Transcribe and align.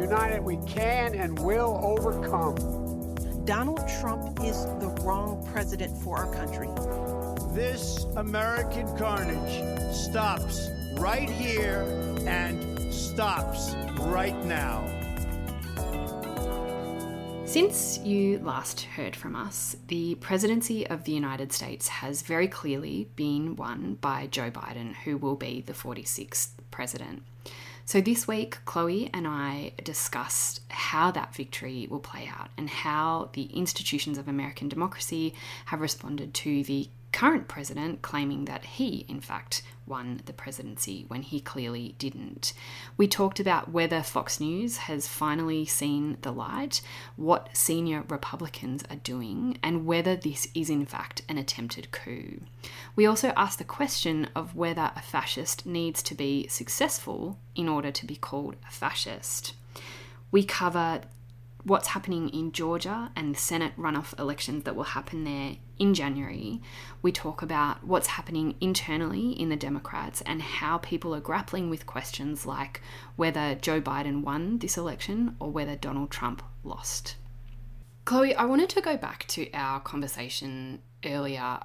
United, 0.00 0.40
we 0.42 0.56
can 0.66 1.14
and 1.14 1.38
will 1.38 1.78
overcome. 1.82 2.56
Donald 3.44 3.82
Trump 4.00 4.40
is 4.42 4.64
the 4.80 4.96
wrong 5.02 5.46
president 5.52 5.96
for 6.02 6.16
our 6.16 6.32
country. 6.34 6.68
This 7.54 8.04
American 8.16 8.86
carnage 8.96 9.94
stops 9.94 10.68
right 10.94 11.28
here 11.28 11.82
and 12.26 12.92
stops 12.92 13.74
right 14.00 14.36
now. 14.44 14.86
Since 17.44 17.98
you 17.98 18.38
last 18.38 18.82
heard 18.82 19.16
from 19.16 19.34
us, 19.34 19.76
the 19.88 20.14
presidency 20.16 20.86
of 20.86 21.04
the 21.04 21.12
United 21.12 21.52
States 21.52 21.88
has 21.88 22.22
very 22.22 22.46
clearly 22.46 23.08
been 23.16 23.56
won 23.56 23.98
by 24.00 24.28
Joe 24.28 24.50
Biden, 24.50 24.94
who 24.94 25.16
will 25.16 25.34
be 25.34 25.60
the 25.60 25.72
46th 25.72 26.50
president. 26.70 27.22
So, 27.90 28.00
this 28.00 28.28
week, 28.28 28.58
Chloe 28.66 29.10
and 29.12 29.26
I 29.26 29.72
discussed 29.82 30.60
how 30.68 31.10
that 31.10 31.34
victory 31.34 31.88
will 31.90 31.98
play 31.98 32.30
out 32.32 32.50
and 32.56 32.70
how 32.70 33.30
the 33.32 33.46
institutions 33.46 34.16
of 34.16 34.28
American 34.28 34.68
democracy 34.68 35.34
have 35.64 35.80
responded 35.80 36.32
to 36.34 36.62
the 36.62 36.88
current 37.12 37.48
president 37.48 38.02
claiming 38.02 38.44
that 38.44 38.64
he, 38.64 39.04
in 39.08 39.20
fact, 39.20 39.62
won 39.86 40.20
the 40.26 40.32
presidency 40.32 41.04
when 41.08 41.22
he 41.22 41.40
clearly 41.40 41.94
didn't. 41.98 42.52
We 42.96 43.08
talked 43.08 43.40
about 43.40 43.70
whether 43.70 44.02
Fox 44.02 44.38
News 44.38 44.78
has 44.78 45.08
finally 45.08 45.64
seen 45.66 46.16
the 46.22 46.32
light, 46.32 46.80
what 47.16 47.48
senior 47.52 48.04
Republicans 48.08 48.84
are 48.88 48.96
doing, 48.96 49.58
and 49.62 49.86
whether 49.86 50.14
this 50.14 50.46
is, 50.54 50.70
in 50.70 50.86
fact, 50.86 51.22
an 51.28 51.38
attempted 51.38 51.90
coup. 51.90 52.40
We 52.94 53.06
also 53.06 53.32
asked 53.36 53.58
the 53.58 53.64
question 53.64 54.28
of 54.34 54.54
whether 54.54 54.92
a 54.94 55.02
fascist 55.02 55.66
needs 55.66 56.02
to 56.04 56.14
be 56.14 56.46
successful 56.48 57.38
in 57.56 57.68
order 57.68 57.90
to 57.90 58.06
be 58.06 58.16
called 58.16 58.56
a 58.66 58.70
fascist. 58.70 59.54
We 60.30 60.44
cover 60.44 61.02
what's 61.64 61.88
happening 61.88 62.28
in 62.30 62.52
Georgia 62.52 63.10
and 63.14 63.34
the 63.34 63.38
Senate 63.38 63.72
runoff 63.78 64.18
elections 64.18 64.64
that 64.64 64.76
will 64.76 64.84
happen 64.84 65.24
there 65.24 65.56
in 65.78 65.94
January, 65.94 66.60
we 67.02 67.12
talk 67.12 67.42
about 67.42 67.84
what's 67.84 68.08
happening 68.08 68.54
internally 68.60 69.30
in 69.30 69.48
the 69.48 69.56
Democrats 69.56 70.22
and 70.22 70.42
how 70.42 70.78
people 70.78 71.14
are 71.14 71.20
grappling 71.20 71.70
with 71.70 71.86
questions 71.86 72.46
like 72.46 72.80
whether 73.16 73.54
Joe 73.54 73.80
Biden 73.80 74.22
won 74.22 74.58
this 74.58 74.76
election 74.76 75.36
or 75.40 75.50
whether 75.50 75.76
Donald 75.76 76.10
Trump 76.10 76.42
lost. 76.64 77.16
Chloe, 78.04 78.34
I 78.34 78.44
wanted 78.44 78.68
to 78.70 78.80
go 78.80 78.96
back 78.96 79.26
to 79.28 79.50
our 79.52 79.80
conversation 79.80 80.82
earlier 81.04 81.60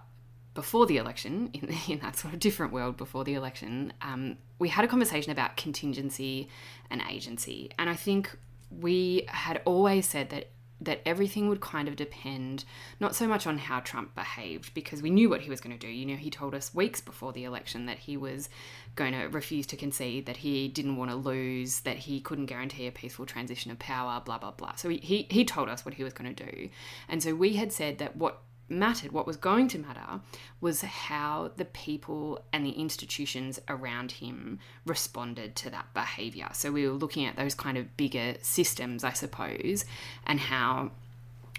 before 0.53 0.85
the 0.85 0.97
election, 0.97 1.49
in, 1.53 1.75
in 1.87 1.99
that 1.99 2.17
sort 2.17 2.33
of 2.33 2.39
different 2.39 2.73
world 2.73 2.97
before 2.97 3.23
the 3.23 3.33
election. 3.33 3.93
Um, 4.01 4.37
we 4.59 4.69
had 4.69 4.85
a 4.85 4.87
conversation 4.87 5.31
about 5.31 5.57
contingency 5.57 6.49
and 6.89 7.01
agency. 7.09 7.71
And 7.77 7.89
I 7.89 7.95
think 7.95 8.37
we 8.69 9.25
had 9.27 9.61
always 9.65 10.07
said 10.07 10.29
that 10.29 10.49
that 10.81 11.01
everything 11.05 11.47
would 11.47 11.61
kind 11.61 11.87
of 11.87 11.95
depend 11.95 12.65
not 12.99 13.15
so 13.15 13.27
much 13.27 13.47
on 13.47 13.57
how 13.57 13.79
Trump 13.79 14.13
behaved 14.13 14.73
because 14.73 15.01
we 15.01 15.09
knew 15.09 15.29
what 15.29 15.41
he 15.41 15.49
was 15.49 15.61
going 15.61 15.77
to 15.77 15.87
do. 15.87 15.91
You 15.91 16.05
know, 16.05 16.15
he 16.15 16.29
told 16.29 16.53
us 16.53 16.75
weeks 16.75 16.99
before 16.99 17.31
the 17.31 17.45
election 17.45 17.85
that 17.85 17.97
he 17.97 18.17
was 18.17 18.49
going 18.95 19.13
to 19.13 19.27
refuse 19.27 19.65
to 19.67 19.77
concede, 19.77 20.25
that 20.25 20.37
he 20.37 20.67
didn't 20.67 20.97
want 20.97 21.11
to 21.11 21.15
lose, 21.15 21.79
that 21.81 21.97
he 21.97 22.19
couldn't 22.19 22.47
guarantee 22.47 22.87
a 22.87 22.91
peaceful 22.91 23.25
transition 23.25 23.71
of 23.71 23.79
power, 23.79 24.21
blah 24.23 24.37
blah 24.37 24.51
blah. 24.51 24.75
So 24.75 24.89
he 24.89 24.97
he, 24.97 25.27
he 25.29 25.45
told 25.45 25.69
us 25.69 25.85
what 25.85 25.93
he 25.93 26.03
was 26.03 26.13
going 26.13 26.35
to 26.35 26.45
do. 26.45 26.69
And 27.07 27.23
so 27.23 27.33
we 27.33 27.53
had 27.53 27.71
said 27.71 27.97
that 27.99 28.17
what 28.17 28.41
mattered, 28.67 29.11
what 29.11 29.27
was 29.27 29.37
going 29.37 29.67
to 29.69 29.79
matter, 29.79 30.21
was 30.59 30.81
how 30.81 31.51
the 31.57 31.65
people 31.65 32.43
and 32.51 32.65
the 32.65 32.71
institutions 32.71 33.59
around 33.69 34.13
him 34.13 34.59
responded 34.85 35.55
to 35.57 35.69
that 35.69 35.93
behavior. 35.93 36.49
So 36.53 36.71
we 36.71 36.87
were 36.87 36.93
looking 36.93 37.25
at 37.25 37.35
those 37.35 37.55
kind 37.55 37.77
of 37.77 37.95
bigger 37.97 38.35
systems, 38.41 39.03
I 39.03 39.13
suppose, 39.13 39.85
and 40.25 40.39
how 40.39 40.91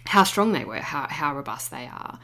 how 0.06 0.22
strong 0.22 0.52
they 0.52 0.64
were, 0.64 0.78
how, 0.78 1.06
how 1.10 1.34
robust 1.34 1.70
they 1.70 1.86
are. 1.86 2.18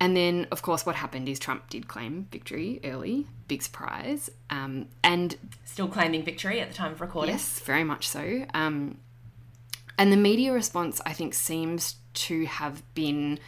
And 0.00 0.16
then, 0.16 0.46
of 0.50 0.62
course, 0.62 0.84
what 0.84 0.96
happened 0.96 1.28
is 1.28 1.38
Trump 1.38 1.70
did 1.70 1.86
claim 1.86 2.26
victory 2.30 2.80
early, 2.84 3.26
big 3.46 3.62
surprise, 3.62 4.30
um, 4.50 4.88
and 5.02 5.36
still 5.64 5.88
claiming 5.88 6.24
victory 6.24 6.60
at 6.60 6.68
the 6.68 6.74
time 6.74 6.92
of 6.92 7.00
recording. 7.00 7.34
Yes, 7.34 7.60
very 7.60 7.84
much 7.84 8.08
so. 8.08 8.44
Um, 8.52 8.98
and 9.98 10.12
the 10.12 10.16
media 10.16 10.52
response, 10.52 11.00
I 11.06 11.12
think, 11.12 11.34
seems 11.34 11.96
to 12.14 12.46
have 12.46 12.82
been 12.94 13.38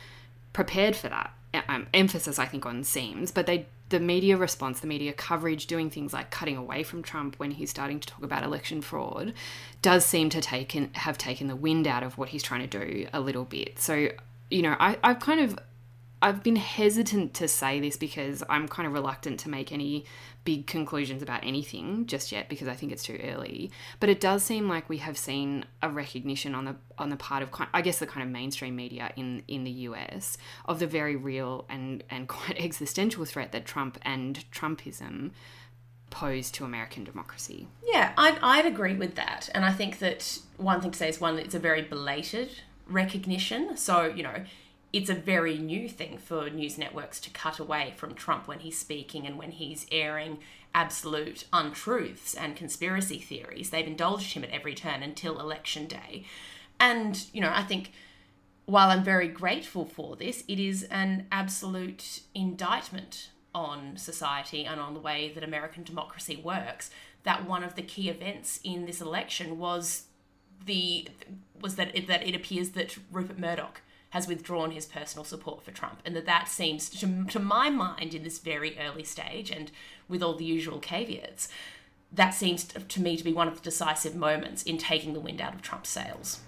prepared 0.53 0.97
for 0.97 1.09
that. 1.09 1.33
Um, 1.69 1.87
emphasis, 1.95 2.39
I 2.39 2.47
think, 2.47 2.67
on 2.67 2.84
seems, 2.84 3.31
but 3.31 3.47
they 3.47 3.67
the 3.89 4.01
media 4.01 4.37
response, 4.37 4.81
the 4.81 4.87
media 4.87 5.12
coverage, 5.12 5.67
doing 5.67 5.91
things 5.91 6.12
like 6.12 6.31
cutting 6.31 6.56
away 6.56 6.83
from 6.83 7.03
Trump 7.03 7.37
when 7.37 7.53
he's 7.53 7.71
starting 7.71 8.01
to 8.01 8.06
talk 8.09 8.23
about 8.23 8.43
election 8.43 8.81
fraud, 8.81 9.33
does 9.81 10.05
seem 10.05 10.29
to 10.31 10.41
take 10.41 10.73
have 10.97 11.17
taken 11.17 11.47
the 11.47 11.56
wind 11.56 11.87
out 11.87 12.03
of 12.03 12.19
what 12.19 12.31
he's 12.31 12.43
trying 12.43 12.69
to 12.69 12.79
do 12.79 13.06
a 13.12 13.21
little 13.21 13.45
bit. 13.45 13.79
So, 13.79 14.09
you 14.51 14.62
know, 14.62 14.77
I, 14.79 14.99
I've 15.05 15.21
kind 15.21 15.41
of 15.41 15.59
I've 16.26 16.42
been 16.42 16.56
hesitant 16.56 17.34
to 17.34 17.47
say 17.47 17.78
this 17.78 17.97
because 17.97 18.42
I'm 18.48 18.66
kind 18.66 18.84
of 18.84 18.92
reluctant 18.92 19.38
to 19.41 19.48
make 19.48 19.70
any 19.70 20.06
big 20.44 20.66
conclusions 20.66 21.22
about 21.22 21.44
anything 21.44 22.06
just 22.06 22.32
yet 22.32 22.48
because 22.48 22.66
I 22.66 22.75
think 22.75 22.91
it's 22.91 23.04
too 23.04 23.16
early. 23.22 23.70
But 24.00 24.09
it 24.09 24.20
does 24.20 24.42
seem 24.42 24.69
like 24.69 24.88
we 24.88 24.97
have 24.97 25.16
seen 25.16 25.66
a 25.84 25.88
recognition 25.88 26.56
on 26.56 26.64
the 26.64 26.75
on 26.98 27.10
the 27.10 27.16
part 27.16 27.44
of 27.44 27.50
I 27.72 27.81
guess 27.81 28.00
the 28.00 28.09
kind 28.09 28.26
of 28.26 28.32
mainstream 28.32 28.75
media 28.75 29.12
in 29.14 29.44
in 29.47 29.62
the 29.62 29.70
US 29.70 30.37
of 30.64 30.81
the 30.81 30.87
very 30.88 31.14
real 31.14 31.64
and 31.69 32.03
and 32.10 32.26
quite 32.37 32.60
existential 32.60 33.25
threat 33.25 33.53
that 33.53 33.64
Trump 33.64 33.97
and 34.03 34.44
Trumpism 34.50 35.31
pose 36.10 36.50
to 36.50 36.64
American 36.64 37.04
democracy. 37.04 37.69
Yeah, 37.87 38.12
I'd, 38.19 38.38
I'd 38.43 38.66
agree 38.66 38.94
with 38.94 39.14
that. 39.14 39.48
And 39.54 39.64
I 39.64 39.72
think 39.72 40.00
that 40.00 40.41
one 40.56 40.81
thing 40.81 40.91
to 40.91 40.98
say 40.98 41.08
is 41.08 41.20
one, 41.20 41.38
it's 41.38 41.54
a 41.54 41.60
very 41.60 41.82
belated 41.82 42.50
recognition. 42.88 43.76
So, 43.76 44.06
you 44.06 44.22
know, 44.22 44.44
it's 44.97 45.11
a 45.11 45.15
very 45.15 45.59
new 45.59 45.91
thing 45.91 46.17
for 46.17 46.49
news 46.49 46.79
networks 46.79 47.21
to 47.21 47.29
cut 47.29 47.59
away 47.59 47.93
from 47.97 48.15
Trump 48.15 48.49
when 48.49 48.61
he's 48.61 48.79
speaking 48.79 49.27
and 49.27 49.37
when 49.37 49.51
he's 49.51 49.87
airing 49.93 50.39
absolute 50.75 51.45
untruths 51.53 52.33
and 52.33 52.57
conspiracy 52.57 53.19
theories. 53.19 53.69
They've 53.69 53.87
indulged 53.87 54.33
him 54.33 54.43
at 54.43 54.49
every 54.49 54.75
turn 54.75 55.03
until 55.03 55.39
election 55.39 55.87
day. 55.87 56.25
And, 56.81 57.27
you 57.35 57.43
know, 57.43 57.53
I 57.55 57.62
think 57.62 57.93
while 58.65 58.89
I'm 58.89 59.05
very 59.05 59.29
grateful 59.29 59.85
for 59.85 60.17
this, 60.17 60.45
it 60.49 60.59
is 60.59 60.85
an 60.85 61.27
absolute 61.31 62.23
indictment 62.35 63.33
on 63.55 63.99
society 63.99 64.65
and 64.65 64.81
on 64.81 64.95
the 64.95 65.01
way 65.01 65.31
that 65.35 65.45
American 65.45 65.85
democracy 65.85 66.37
works 66.43 66.91
that 67.25 67.47
one 67.47 67.62
of 67.62 67.75
the 67.75 67.83
key 67.83 68.09
events 68.09 68.61
in 68.65 68.87
this 68.87 69.03
election 69.03 69.59
was 69.59 70.05
the 70.65 71.06
was 71.61 71.77
that 71.77 71.95
it, 71.95 72.06
that 72.06 72.27
it 72.27 72.35
appears 72.35 72.71
that 72.71 72.97
Rupert 73.11 73.39
Murdoch 73.39 73.83
has 74.11 74.28
withdrawn 74.28 74.71
his 74.71 74.87
personal 74.87 75.25
support 75.25 75.62
for 75.62 75.72
Trump, 75.72 76.00
and 76.05 76.15
that 76.15 76.27
that 76.27 76.49
seems, 76.49 76.89
to, 76.89 77.25
to 77.25 77.39
my 77.39 77.71
mind, 77.71 78.15
in 78.15 78.22
this 78.22 78.39
very 78.39 78.78
early 78.78 79.05
stage, 79.05 79.50
and 79.50 79.71
with 80.09 80.22
all 80.22 80.34
the 80.34 80.44
usual 80.44 80.78
caveats, 80.78 81.49
that 82.12 82.31
seems 82.31 82.65
to 82.65 83.03
me 83.03 83.17
to 83.17 83.25
be 83.25 83.33
one 83.33 83.49
of 83.49 83.56
the 83.56 83.62
decisive 83.62 84.15
moments 84.15 84.62
in 84.62 84.78
taking 84.78 85.12
the 85.12 85.21
wind 85.21 85.41
out 85.41 85.55
of 85.55 85.62
Trump's 85.62 85.91
sails. 85.91 86.41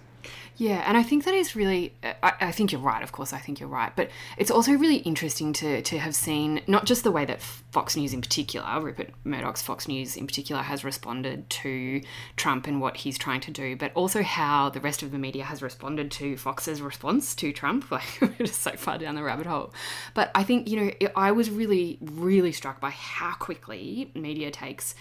Yeah, 0.58 0.82
and 0.86 0.96
I 0.96 1.04
think 1.04 1.24
that 1.24 1.34
is 1.34 1.54
really. 1.54 1.94
I, 2.02 2.32
I, 2.40 2.52
think 2.52 2.72
you're 2.72 2.80
right. 2.80 3.02
Of 3.02 3.12
course, 3.12 3.32
I 3.32 3.38
think 3.38 3.60
you're 3.60 3.68
right. 3.68 3.94
But 3.94 4.10
it's 4.36 4.50
also 4.50 4.72
really 4.72 4.96
interesting 4.96 5.52
to 5.54 5.82
to 5.82 5.98
have 5.98 6.16
seen 6.16 6.62
not 6.66 6.84
just 6.84 7.04
the 7.04 7.12
way 7.12 7.24
that 7.26 7.40
Fox 7.40 7.96
News 7.96 8.12
in 8.12 8.20
particular, 8.20 8.80
Rupert 8.80 9.10
Murdoch's 9.22 9.62
Fox 9.62 9.86
News 9.86 10.16
in 10.16 10.26
particular, 10.26 10.62
has 10.62 10.82
responded 10.82 11.48
to 11.48 12.02
Trump 12.34 12.66
and 12.66 12.80
what 12.80 12.96
he's 12.96 13.16
trying 13.16 13.40
to 13.42 13.52
do, 13.52 13.76
but 13.76 13.92
also 13.94 14.22
how 14.22 14.68
the 14.68 14.80
rest 14.80 15.04
of 15.04 15.12
the 15.12 15.18
media 15.18 15.44
has 15.44 15.62
responded 15.62 16.10
to 16.12 16.36
Fox's 16.36 16.82
response 16.82 17.34
to 17.36 17.52
Trump. 17.52 17.86
Like 17.98 18.20
we're 18.20 18.46
just 18.46 18.62
so 18.62 18.72
far 18.72 18.98
down 18.98 19.16
the 19.16 19.22
rabbit 19.22 19.46
hole. 19.46 19.72
But 20.14 20.30
I 20.34 20.44
think 20.44 20.68
you 20.68 20.80
know 20.80 21.10
I 21.16 21.32
was 21.32 21.50
really 21.50 21.98
really 22.00 22.52
struck 22.52 22.80
by 22.80 22.90
how 22.90 23.34
quickly 23.34 24.10
media 24.14 24.50
takes 24.50 24.94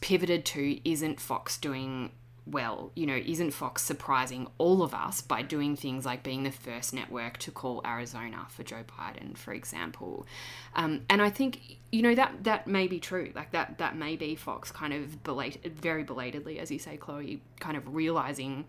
pivoted 0.00 0.44
to 0.44 0.88
isn't 0.88 1.20
Fox 1.20 1.58
doing 1.58 2.10
well, 2.46 2.92
you 2.94 3.06
know, 3.06 3.16
isn't 3.16 3.52
Fox 3.52 3.82
surprising 3.82 4.48
all 4.58 4.82
of 4.82 4.92
us 4.92 5.22
by 5.22 5.40
doing 5.40 5.76
things 5.76 6.04
like 6.04 6.22
being 6.22 6.42
the 6.42 6.50
first 6.50 6.92
network 6.92 7.38
to 7.38 7.50
call 7.50 7.80
Arizona 7.86 8.46
for 8.50 8.62
Joe 8.62 8.84
Biden, 8.86 9.36
for 9.36 9.54
example? 9.54 10.26
Um, 10.74 11.02
and 11.08 11.22
I 11.22 11.30
think 11.30 11.78
you 11.90 12.02
know 12.02 12.14
that 12.14 12.44
that 12.44 12.66
may 12.66 12.86
be 12.86 13.00
true. 13.00 13.32
Like 13.34 13.52
that 13.52 13.78
that 13.78 13.96
may 13.96 14.16
be 14.16 14.34
Fox 14.34 14.70
kind 14.70 14.92
of 14.92 15.22
belated, 15.24 15.78
very 15.78 16.04
belatedly, 16.04 16.58
as 16.58 16.70
you 16.70 16.78
say, 16.78 16.98
Chloe, 16.98 17.40
kind 17.60 17.76
of 17.76 17.94
realizing 17.94 18.66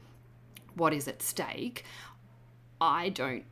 what 0.76 0.94
is 0.94 1.08
at 1.08 1.22
stake. 1.22 1.84
I 2.80 3.10
don't 3.10 3.44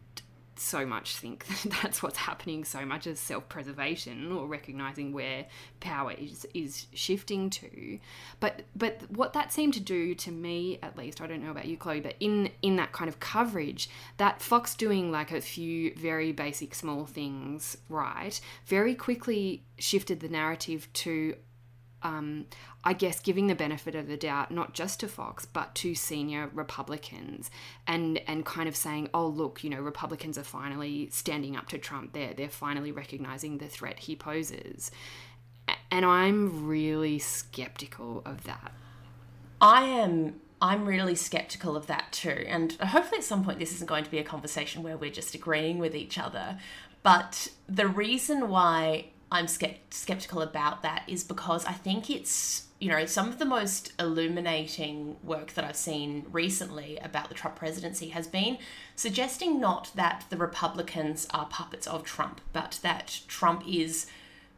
so 0.60 0.86
much 0.86 1.16
think 1.16 1.46
that 1.64 1.74
that's 1.82 2.04
what's 2.04 2.18
happening 2.18 2.64
so 2.64 2.86
much 2.86 3.08
as 3.08 3.20
self-preservation 3.20 4.32
or 4.32 4.48
recognizing 4.48 5.14
where 5.14 5.46
power 5.80 6.12
is 6.12 6.46
is 6.54 6.88
shifting 6.94 7.50
to. 7.50 8.00
But 8.40 8.64
but 8.76 9.02
what 9.10 9.34
that 9.34 9.52
seemed 9.52 9.74
to 9.76 9.80
do 9.80 10.16
to 10.16 10.32
me 10.32 10.80
at 10.82 10.98
least 10.98 11.22
I 11.22 11.28
don't 11.28 11.44
know 11.44 11.52
about 11.52 11.66
you 11.66 11.78
Chloe 11.78 12.02
but 12.02 12.16
in 12.20 12.50
in 12.62 12.76
that 12.78 12.92
kind 12.92 13.10
of 13.10 13.20
coverage 13.20 13.90
that 14.18 14.42
Fox 14.42 14.76
doing 14.76 15.12
like 15.12 15.32
a 15.32 15.42
few 15.42 15.94
very 15.96 16.32
basic 16.32 16.76
small 16.76 17.06
things 17.06 17.78
right 17.90 18.40
very 18.66 18.96
quickly 18.96 19.64
shifted 19.78 20.20
the 20.20 20.30
narrative 20.30 20.88
to 20.94 21.36
um, 22.04 22.46
I 22.84 22.94
guess, 22.94 23.20
giving 23.20 23.48
the 23.48 23.56
benefit 23.56 23.96
of 23.96 24.08
the 24.08 24.18
doubt 24.18 24.52
not 24.52 24.74
just 24.74 25.00
to 25.00 25.08
Fox 25.08 25.46
but 25.46 25.74
to 25.76 25.96
senior 25.96 26.50
Republicans, 26.54 27.50
and 27.88 28.20
and 28.28 28.46
kind 28.46 28.68
of 28.68 28.76
saying, 28.76 29.10
oh 29.14 29.28
look, 29.28 29.64
you 29.64 29.70
know, 29.70 29.82
Republicans 29.82 30.38
are 30.38 30.44
finally 30.44 31.10
standing 31.12 31.56
up 31.56 31.68
to 31.70 31.78
Trump. 31.78 32.14
There, 32.14 32.34
they're 32.34 32.50
finally 32.50 32.92
recognizing 32.92 33.58
the 33.58 33.68
threat 33.68 34.00
he 34.00 34.16
poses, 34.16 34.92
and 35.92 36.06
I'm 36.06 36.68
really 36.68 37.20
skeptical 37.20 38.22
of 38.26 38.44
that. 38.44 38.74
I 39.62 39.86
am 39.86 40.42
I'm 40.64 40.86
really 40.86 41.16
skeptical 41.16 41.76
of 41.76 41.88
that 41.88 42.14
too. 42.14 42.46
And 42.48 42.72
hopefully, 42.74 43.20
at 43.20 43.26
some 43.26 43.44
point, 43.44 43.60
this 43.60 43.74
isn't 43.74 43.88
going 43.88 44.06
to 44.06 44.12
be 44.12 44.20
a 44.20 44.24
conversation 44.24 44.82
where 44.82 44.96
we're 44.96 45.12
just 45.12 45.36
agreeing 45.36 45.78
with 45.78 45.94
each 45.94 46.18
other. 46.18 46.58
But 47.04 47.50
the 47.68 47.88
reason 47.88 48.48
why 48.48 49.08
I'm 49.34 49.48
skeptical 49.48 50.44
about 50.44 50.84
that 50.84 51.04
is 51.08 51.24
because 51.24 51.66
I 51.66 51.72
think 51.72 52.12
it's, 52.12 52.68
you 52.80 52.90
know, 52.90 53.08
some 53.08 53.28
of 53.28 53.40
the 53.40 53.46
most 53.46 53.92
illuminating 54.00 55.18
work 55.24 55.54
that 55.54 55.66
I've 55.66 55.76
seen 55.76 56.28
recently 56.32 57.00
about 57.00 57.30
the 57.30 57.36
Trump 57.36 57.56
presidency 57.56 58.10
has 58.10 58.28
been 58.28 58.60
suggesting 58.96 59.60
not 59.60 59.90
that 59.96 60.26
the 60.30 60.38
Republicans 60.38 61.28
are 61.34 61.48
puppets 61.48 61.88
of 61.88 62.04
Trump, 62.04 62.42
but 62.54 62.80
that 62.84 63.22
Trump 63.28 63.64
is. 63.68 64.06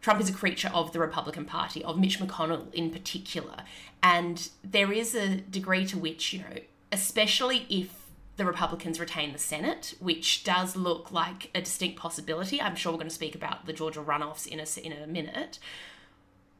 Trump 0.01 0.19
is 0.19 0.29
a 0.29 0.33
creature 0.33 0.69
of 0.71 0.91
the 0.91 0.99
Republican 0.99 1.45
Party, 1.45 1.83
of 1.83 1.97
Mitch 1.97 2.19
McConnell 2.19 2.71
in 2.73 2.91
particular. 2.91 3.63
And 4.03 4.49
there 4.63 4.91
is 4.91 5.15
a 5.15 5.37
degree 5.37 5.85
to 5.87 5.97
which, 5.97 6.31
you 6.31 6.39
know, 6.39 6.59
especially 6.91 7.65
if 7.69 8.04
the 8.37 8.45
Republicans 8.45 8.99
retain 8.99 9.31
the 9.31 9.39
Senate, 9.39 9.95
which 9.99 10.43
does 10.43 10.75
look 10.75 11.11
like 11.11 11.49
a 11.55 11.61
distinct 11.61 11.97
possibility. 11.97 12.61
I'm 12.61 12.75
sure 12.75 12.91
we're 12.91 12.97
going 12.97 13.09
to 13.09 13.15
speak 13.15 13.35
about 13.35 13.65
the 13.65 13.73
Georgia 13.73 14.01
runoffs 14.01 14.45
in 14.45 14.59
a, 14.59 14.85
in 14.85 14.91
a 14.91 15.07
minute. 15.07 15.59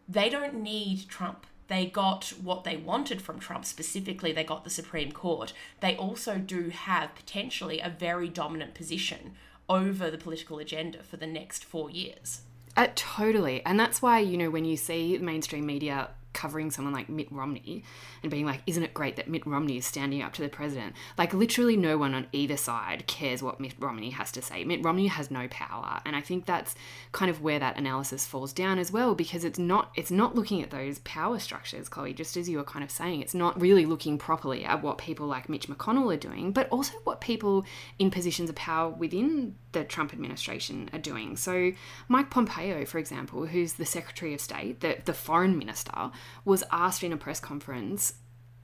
They 0.07 0.29
don't 0.29 0.61
need 0.61 1.09
Trump. 1.09 1.45
They 1.67 1.87
got 1.87 2.33
what 2.41 2.63
they 2.63 2.77
wanted 2.77 3.21
from 3.21 3.39
Trump. 3.39 3.65
Specifically, 3.65 4.31
they 4.31 4.43
got 4.43 4.63
the 4.63 4.69
Supreme 4.69 5.11
Court. 5.11 5.51
They 5.79 5.95
also 5.95 6.37
do 6.37 6.69
have 6.69 7.15
potentially 7.15 7.79
a 7.79 7.89
very 7.89 8.29
dominant 8.29 8.75
position 8.75 9.33
over 9.67 10.11
the 10.11 10.17
political 10.17 10.59
agenda 10.59 11.01
for 11.01 11.17
the 11.17 11.27
next 11.27 11.65
four 11.65 11.89
years. 11.89 12.41
Uh, 12.77 12.87
totally. 12.93 13.65
And 13.65 13.79
that's 13.79 14.01
why, 14.01 14.19
you 14.19 14.37
know, 14.37 14.49
when 14.49 14.65
you 14.65 14.77
see 14.77 15.17
mainstream 15.17 15.65
media 15.65 16.09
covering 16.35 16.69
someone 16.69 16.93
like 16.93 17.09
Mitt 17.09 17.31
Romney 17.31 17.83
and 18.21 18.29
being 18.29 18.45
like, 18.45 18.61
isn't 18.67 18.83
it 18.83 18.93
great 18.93 19.15
that 19.15 19.27
Mitt 19.27 19.47
Romney 19.47 19.77
is 19.77 19.85
standing 19.87 20.21
up 20.21 20.33
to 20.33 20.43
the 20.43 20.49
president? 20.49 20.93
Like, 21.17 21.33
literally, 21.33 21.75
no 21.75 21.97
one 21.97 22.13
on 22.13 22.27
either 22.31 22.57
side 22.57 23.07
cares 23.07 23.41
what 23.41 23.59
Mitt 23.59 23.73
Romney 23.79 24.11
has 24.11 24.31
to 24.33 24.41
say. 24.41 24.63
Mitt 24.63 24.83
Romney 24.83 25.07
has 25.07 25.31
no 25.31 25.47
power, 25.47 26.01
and 26.05 26.15
I 26.15 26.21
think 26.21 26.45
that's 26.45 26.75
kind 27.11 27.31
of 27.31 27.41
where 27.41 27.57
that 27.57 27.77
analysis 27.77 28.27
falls 28.27 28.53
down 28.53 28.77
as 28.77 28.91
well, 28.91 29.15
because 29.15 29.43
it's 29.43 29.57
not 29.57 29.91
it's 29.95 30.11
not 30.11 30.35
looking 30.35 30.61
at 30.61 30.69
those 30.69 30.99
power 30.99 31.39
structures, 31.39 31.89
Chloe. 31.89 32.13
Just 32.13 32.37
as 32.37 32.47
you 32.47 32.57
were 32.57 32.63
kind 32.63 32.83
of 32.83 32.91
saying, 32.91 33.21
it's 33.21 33.33
not 33.33 33.59
really 33.59 33.85
looking 33.85 34.17
properly 34.17 34.65
at 34.65 34.83
what 34.83 34.97
people 34.97 35.25
like 35.25 35.49
Mitch 35.49 35.67
McConnell 35.67 36.13
are 36.13 36.17
doing, 36.17 36.51
but 36.51 36.67
also 36.69 36.93
what 37.05 37.21
people 37.21 37.65
in 37.97 38.11
positions 38.11 38.49
of 38.49 38.55
power 38.55 38.89
within 38.89 39.55
the 39.71 39.83
Trump 39.83 40.13
administration 40.13 40.89
are 40.93 40.99
doing. 40.99 41.37
So, 41.37 41.71
Mike 42.07 42.29
Pompeo, 42.29 42.85
for 42.85 42.97
example, 42.97 43.45
who's 43.45 43.73
the 43.73 43.85
Secretary 43.85 44.33
of 44.33 44.41
State, 44.41 44.79
the, 44.79 44.97
the 45.05 45.13
foreign 45.13 45.57
minister, 45.57 46.11
was 46.43 46.63
asked 46.71 47.03
in 47.03 47.13
a 47.13 47.17
press 47.17 47.39
conference, 47.39 48.13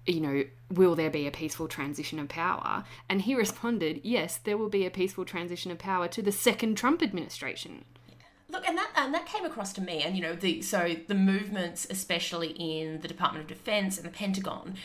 you 0.06 0.20
know, 0.20 0.44
will 0.70 0.96
there 0.96 1.10
be 1.10 1.28
a 1.28 1.32
peaceful 1.32 1.68
transition 1.68 2.20
of 2.20 2.30
power? 2.30 2.84
And 3.10 3.22
he 3.22 3.36
responded, 3.36 4.02
yes, 4.04 4.38
there 4.38 4.58
will 4.58 4.70
be 4.70 4.86
a 4.86 4.92
peaceful 4.92 5.26
transition 5.26 5.72
of 5.72 5.78
power 5.78 6.08
to 6.10 6.22
the 6.22 6.32
second 6.32 6.76
Trump 6.76 7.02
administration. 7.04 7.86
Look, 8.50 8.68
and 8.68 8.78
that 8.78 8.92
and 8.96 9.14
that 9.14 9.28
came 9.28 9.46
across 9.46 9.72
to 9.74 9.82
me, 9.82 10.02
and 10.04 10.16
you 10.16 10.22
know, 10.22 10.36
the 10.36 10.62
so 10.62 10.96
the 11.08 11.16
movements, 11.16 11.88
especially 11.90 12.50
in 12.50 13.00
the 13.00 13.08
Department 13.08 13.44
of 13.44 13.48
Defense 13.48 13.98
and 13.98 14.06
the 14.06 14.12
Pentagon, 14.12 14.76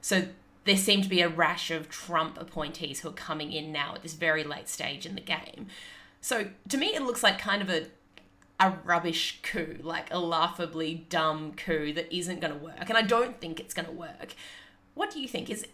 so 0.00 0.28
there 0.64 0.76
seemed 0.76 1.02
to 1.04 1.08
be 1.08 1.20
a 1.20 1.28
rash 1.28 1.70
of 1.70 1.88
Trump 1.88 2.40
appointees 2.40 3.00
who 3.00 3.08
are 3.08 3.12
coming 3.12 3.52
in 3.52 3.72
now 3.72 3.94
at 3.94 4.02
this 4.02 4.14
very 4.14 4.44
late 4.44 4.68
stage 4.68 5.06
in 5.06 5.16
the 5.16 5.20
game. 5.20 5.66
So 6.20 6.48
to 6.68 6.76
me, 6.76 6.94
it 6.94 7.02
looks 7.02 7.22
like 7.22 7.38
kind 7.38 7.62
of 7.62 7.68
a 7.68 7.86
a 8.58 8.72
rubbish 8.84 9.40
coup, 9.42 9.78
like 9.82 10.12
a 10.12 10.18
laughably 10.18 11.06
dumb 11.08 11.52
coup 11.54 11.92
that 11.92 12.14
isn't 12.14 12.40
going 12.40 12.52
to 12.52 12.58
work. 12.58 12.88
And 12.88 12.96
I 12.96 13.02
don't 13.02 13.40
think 13.40 13.60
it's 13.60 13.74
going 13.74 13.86
to 13.86 13.92
work. 13.92 14.34
What 14.94 15.10
do 15.10 15.20
you 15.20 15.28
think? 15.28 15.50
Is 15.50 15.66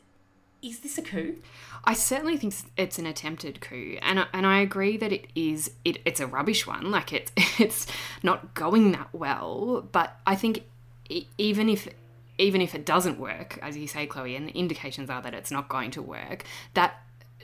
is 0.63 0.79
this 0.81 0.97
a 0.97 1.03
coup? 1.03 1.39
I 1.85 1.95
certainly 1.95 2.37
think 2.37 2.55
it's 2.77 2.99
an 2.99 3.07
attempted 3.07 3.61
coup, 3.61 3.99
and 4.01 4.27
and 4.33 4.47
I 4.47 4.61
agree 4.61 4.97
that 4.97 5.13
it 5.13 5.27
is. 5.35 5.73
It, 5.85 5.99
it's 6.05 6.21
a 6.21 6.27
rubbish 6.27 6.67
one. 6.67 6.91
Like 6.91 7.13
it's 7.13 7.33
it's 7.59 7.87
not 8.23 8.55
going 8.55 8.93
that 8.93 9.09
well. 9.13 9.87
But 9.93 10.17
I 10.27 10.37
think 10.37 10.65
even 11.39 11.69
if 11.69 11.89
even 12.39 12.61
if 12.61 12.75
it 12.75 12.87
doesn't 12.87 13.19
work, 13.19 13.59
as 13.63 13.77
you 13.77 13.87
say, 13.87 14.07
Chloe, 14.07 14.37
and 14.37 14.49
the 14.49 14.53
indications 14.53 15.11
are 15.11 15.23
that 15.23 15.35
it's 15.35 15.51
not 15.51 15.69
going 15.69 15.91
to 15.93 16.03
work, 16.03 16.45
that 16.75 17.03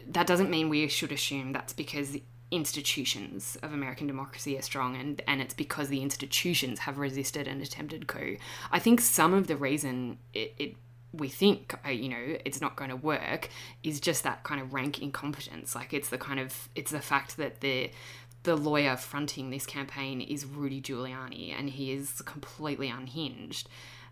that 0.08 0.26
doesn't 0.26 0.50
mean 0.50 0.68
we 0.68 0.88
should 0.88 1.12
assume 1.12 1.52
that's 1.52 1.72
because 1.72 2.16
institutions 2.50 3.56
of 3.62 3.72
American 3.72 4.06
democracy 4.06 4.56
are 4.56 4.62
strong 4.62 4.96
and, 4.96 5.20
and 5.26 5.40
it's 5.40 5.54
because 5.54 5.88
the 5.88 6.02
institutions 6.02 6.80
have 6.80 6.98
resisted 6.98 7.46
an 7.46 7.60
attempted 7.60 8.06
coup. 8.06 8.36
I 8.70 8.78
think 8.78 9.00
some 9.00 9.34
of 9.34 9.46
the 9.46 9.56
reason 9.56 10.18
it, 10.32 10.54
it 10.58 10.76
we 11.12 11.28
think 11.28 11.74
uh, 11.86 11.90
you 11.90 12.08
know 12.08 12.36
it's 12.44 12.60
not 12.60 12.76
going 12.76 12.90
to 12.90 12.96
work 12.96 13.48
is 13.82 14.00
just 14.00 14.24
that 14.24 14.44
kind 14.44 14.60
of 14.60 14.74
rank 14.74 15.00
incompetence 15.00 15.74
like 15.74 15.94
it's 15.94 16.10
the 16.10 16.18
kind 16.18 16.38
of 16.38 16.68
it's 16.74 16.90
the 16.90 17.00
fact 17.00 17.38
that 17.38 17.60
the 17.60 17.90
the 18.42 18.54
lawyer 18.54 18.96
fronting 18.96 19.50
this 19.50 19.64
campaign 19.64 20.20
is 20.20 20.44
Rudy 20.44 20.80
Giuliani 20.80 21.54
and 21.58 21.70
he 21.70 21.92
is 21.92 22.20
completely 22.22 22.88
unhinged 22.88 23.68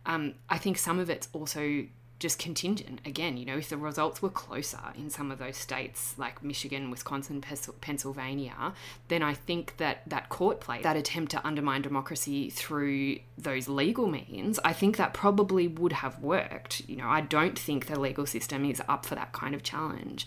um, 0.07 0.35
I 0.49 0.57
think 0.59 0.79
some 0.79 0.99
of 0.99 1.11
it's 1.11 1.29
also 1.33 1.85
just 2.19 2.39
contingent. 2.39 3.01
Again 3.05 3.37
you 3.37 3.45
know 3.45 3.59
if 3.59 3.69
the 3.69 3.77
results 3.77 4.23
were 4.23 4.31
closer 4.31 4.81
in 4.97 5.11
some 5.11 5.31
of 5.31 5.39
those 5.39 5.57
states 5.57 6.15
like 6.19 6.43
michigan 6.43 6.91
wisconsin 6.91 7.43
pennsylvania 7.81 8.73
then 9.09 9.23
i 9.23 9.35
think 9.35 9.77
that 9.77 10.03
that 10.07 10.29
court 10.29 10.61
play 10.61 10.81
that 10.83 10.97
attempt 10.97 11.31
to 11.33 11.47
undermine 11.47 11.83
democracy 11.83 12.51
through 12.51 13.19
those 13.37 13.69
legal 13.69 14.07
means 14.07 14.59
i 14.65 14.73
think 14.73 14.97
that 14.97 15.13
probably 15.15 15.69
would 15.69 15.93
have 15.93 16.21
worked. 16.23 16.83
You 16.89 16.97
know 16.97 17.09
i 17.09 17.21
don't 17.21 17.59
think 17.59 17.87
the 17.87 17.99
legal 17.99 18.27
system 18.27 18.65
is 18.65 18.83
up 18.89 19.05
for 19.07 19.15
that 19.15 19.33
kind 19.33 19.55
of 19.55 19.63
challenge. 19.63 20.27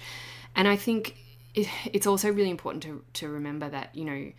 And 0.55 0.67
i 0.67 0.75
think 0.75 1.15
it, 1.53 1.67
it's 1.91 2.07
also 2.07 2.31
really 2.31 2.49
important 2.49 2.83
to, 2.83 3.03
to 3.13 3.29
remember 3.29 3.69
that 3.69 3.95
you 3.95 4.05
know 4.05 4.31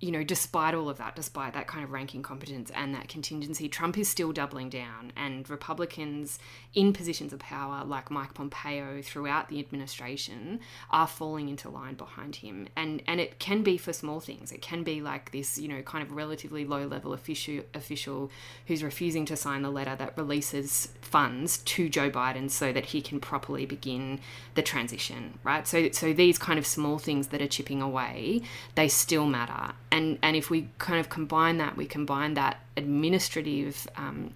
you 0.00 0.12
know, 0.12 0.22
despite 0.22 0.74
all 0.74 0.88
of 0.88 0.98
that, 0.98 1.16
despite 1.16 1.54
that 1.54 1.66
kind 1.66 1.82
of 1.82 1.90
ranking 1.90 2.22
competence 2.22 2.70
and 2.74 2.94
that 2.94 3.08
contingency, 3.08 3.68
Trump 3.68 3.98
is 3.98 4.08
still 4.08 4.30
doubling 4.30 4.68
down. 4.68 5.12
And 5.16 5.48
Republicans 5.50 6.38
in 6.72 6.92
positions 6.92 7.32
of 7.32 7.40
power, 7.40 7.84
like 7.84 8.08
Mike 8.08 8.34
Pompeo 8.34 9.02
throughout 9.02 9.48
the 9.48 9.58
administration, 9.58 10.60
are 10.90 11.08
falling 11.08 11.48
into 11.48 11.68
line 11.68 11.94
behind 11.94 12.36
him. 12.36 12.68
And 12.76 13.02
and 13.08 13.20
it 13.20 13.40
can 13.40 13.62
be 13.62 13.76
for 13.76 13.92
small 13.92 14.20
things. 14.20 14.52
It 14.52 14.62
can 14.62 14.84
be 14.84 15.00
like 15.00 15.32
this, 15.32 15.58
you 15.58 15.66
know, 15.66 15.82
kind 15.82 16.04
of 16.04 16.12
relatively 16.12 16.64
low 16.64 16.86
level 16.86 17.12
official 17.12 17.64
official 17.74 18.30
who's 18.68 18.84
refusing 18.84 19.24
to 19.26 19.36
sign 19.36 19.62
the 19.62 19.70
letter 19.70 19.96
that 19.96 20.16
releases 20.16 20.88
funds 21.00 21.58
to 21.58 21.88
Joe 21.88 22.08
Biden 22.08 22.48
so 22.50 22.72
that 22.72 22.86
he 22.86 23.02
can 23.02 23.18
properly 23.18 23.66
begin 23.66 24.20
the 24.54 24.62
transition, 24.62 25.40
right? 25.42 25.66
So 25.66 25.90
so 25.90 26.12
these 26.12 26.38
kind 26.38 26.58
of 26.60 26.66
small 26.68 26.98
things 26.98 27.28
that 27.28 27.42
are 27.42 27.48
chipping 27.48 27.82
away, 27.82 28.42
they 28.76 28.86
still 28.86 29.26
matter 29.26 29.74
and 29.90 30.18
and 30.22 30.36
if 30.36 30.50
we 30.50 30.68
kind 30.78 31.00
of 31.00 31.08
combine 31.08 31.58
that, 31.58 31.76
we 31.76 31.86
combine 31.86 32.34
that 32.34 32.58
administrative. 32.76 33.86
Um, 33.96 34.34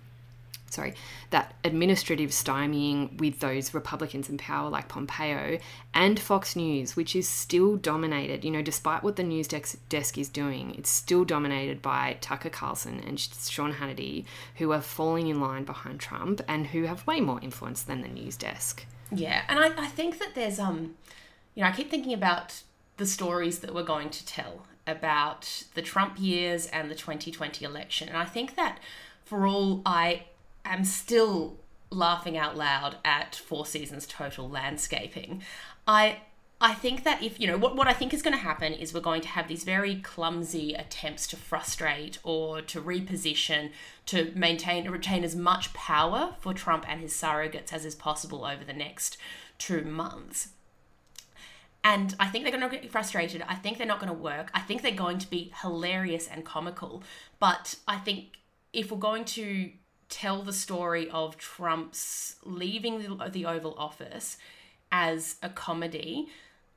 sorry, 0.73 0.95
that 1.31 1.55
administrative 1.65 2.31
stymieing 2.31 3.21
with 3.21 3.41
those 3.41 3.75
Republicans 3.75 4.31
in 4.31 4.39
power 4.39 4.71
like 4.71 4.89
Pompeo 4.89 5.59
and 5.93 6.19
Fox 6.19 6.57
News, 6.57 6.97
which 6.97 7.15
is 7.15 7.29
still 7.29 7.77
dominated, 7.77 8.43
you 8.43 8.51
know, 8.51 8.63
despite 8.63 9.03
what 9.03 9.17
the 9.17 9.23
news 9.23 9.49
desk, 9.49 10.19
is 10.19 10.29
doing, 10.31 10.75
it's 10.77 10.89
still 10.89 11.25
dominated 11.25 11.83
by 11.83 12.17
Tucker 12.21 12.49
Carlson 12.49 13.01
and 13.07 13.21
Sean 13.21 13.75
Hannity, 13.75 14.25
who 14.57 14.73
are 14.73 14.81
falling 14.81 15.29
in 15.29 15.41
line 15.41 15.65
behind 15.65 16.01
Trump 16.01 16.41
and 16.49 16.69
who 16.69 16.85
have 16.85 17.07
way 17.07 17.21
more 17.21 17.41
influence 17.43 17.83
than 17.83 18.01
the 18.01 18.09
news 18.09 18.37
desk. 18.37 18.87
Yeah, 19.15 19.43
and 19.49 19.59
I, 19.59 19.85
I 19.85 19.87
think 19.89 20.19
that 20.21 20.35
there's, 20.35 20.59
um, 20.59 20.95
you 21.55 21.63
know, 21.63 21.69
I 21.69 21.73
keep 21.73 21.91
thinking 21.91 22.15
about 22.15 22.63
the 22.97 23.05
stories 23.05 23.59
that 23.59 23.75
we're 23.75 23.83
going 23.83 24.09
to 24.09 24.25
tell 24.25 24.67
about 24.87 25.65
the 25.75 25.83
Trump 25.83 26.17
years 26.19 26.67
and 26.67 26.91
the 26.91 26.95
2020 26.95 27.65
election. 27.65 28.09
And 28.09 28.17
I 28.17 28.25
think 28.25 28.57
that 28.57 28.79
for 29.25 29.47
all 29.47 29.83
I 29.87 30.25
am 30.65 30.85
still 30.85 31.59
laughing 31.91 32.37
out 32.37 32.57
loud 32.57 32.97
at 33.05 33.35
Four 33.35 33.67
Seasons 33.67 34.07
total 34.07 34.49
landscaping, 34.49 35.43
I 35.87 36.19
I 36.65 36.75
think 36.75 37.03
that 37.03 37.25
if, 37.25 37.41
you 37.41 37.49
know, 37.49 37.59
what, 37.59 37.75
what 37.75 37.89
I 37.89 37.93
think 37.93 38.15
is 38.15 38.23
going 38.23 38.37
to 38.37 38.43
happen 38.43 38.73
is 38.73 38.95
we're 38.95 39.01
going 39.01 39.21
to 39.23 39.29
have 39.29 39.49
these 39.49 39.65
very 39.65 39.97
clumsy 39.97 40.75
attempts 40.75 41.27
to 41.29 41.37
frustrate 41.37 42.21
or 42.23 42.63
to 42.63 42.81
reposition, 42.81 43.73
to 44.07 44.31
maintain, 44.37 44.89
retain 44.89 45.25
as 45.25 45.35
much 45.35 45.75
power 45.75 46.37
for 46.39 46.55
Trump 46.55 46.89
and 46.89 47.01
his 47.01 47.13
surrogates 47.13 47.73
as 47.73 47.85
is 47.85 47.97
possible 47.97 48.45
over 48.45 48.63
the 48.63 48.73
next 48.73 49.19
two 49.59 49.83
months. 49.83 50.51
And 51.85 52.15
I 52.21 52.29
think 52.29 52.45
they're 52.45 52.57
going 52.57 52.69
to 52.69 52.77
get 52.77 52.91
frustrated. 52.91 53.43
I 53.49 53.57
think 53.57 53.79
they're 53.79 53.87
not 53.87 53.99
going 53.99 54.13
to 54.13 54.19
work. 54.19 54.51
I 54.55 54.61
think 54.61 54.83
they're 54.83 54.93
going 54.93 55.19
to 55.19 55.29
be 55.29 55.53
hilarious 55.63 56.29
and 56.29 56.45
comical. 56.45 57.03
But 57.41 57.75
I 57.89 57.99
think 57.99 58.39
if 58.73 58.93
we're 58.93 58.99
going 58.99 59.25
to 59.25 59.73
tell 60.09 60.43
the 60.43 60.53
story 60.53 61.11
of 61.11 61.39
Trump's 61.39 62.37
leaving 62.45 63.01
the, 63.33 63.47
Oval 63.47 63.75
Office 63.77 64.37
as 64.93 65.37
a 65.43 65.49
comedy, 65.49 66.29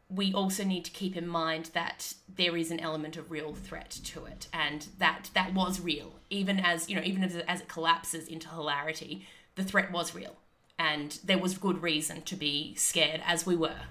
we 0.10 0.34
also 0.34 0.64
need 0.64 0.86
to 0.86 0.92
keep 0.92 1.18
in 1.18 1.28
mind 1.28 1.72
that 1.74 2.14
there 2.34 2.56
is 2.56 2.72
an 2.72 2.80
element 2.80 3.18
of 3.18 3.32
real 3.32 3.54
threat 3.54 3.90
to 3.90 4.26
it 4.26 4.48
and 4.54 4.88
that 5.00 5.30
that 5.34 5.54
was 5.54 5.82
real 5.82 6.14
even 6.30 6.60
as 6.60 6.88
you 6.88 6.96
know 6.96 7.02
even 7.04 7.24
as, 7.24 7.36
as 7.48 7.62
it 7.62 7.68
collapses 7.68 8.28
into 8.28 8.48
hilarity 8.50 9.26
the 9.56 9.64
threat 9.64 9.92
was 9.92 10.14
real 10.14 10.36
and 10.78 11.20
there 11.24 11.40
was 11.40 11.58
good 11.58 11.82
reason 11.82 12.22
to 12.22 12.36
be 12.36 12.76
scared 12.76 13.22
as 13.26 13.48
we 13.48 13.56
were 13.56 13.82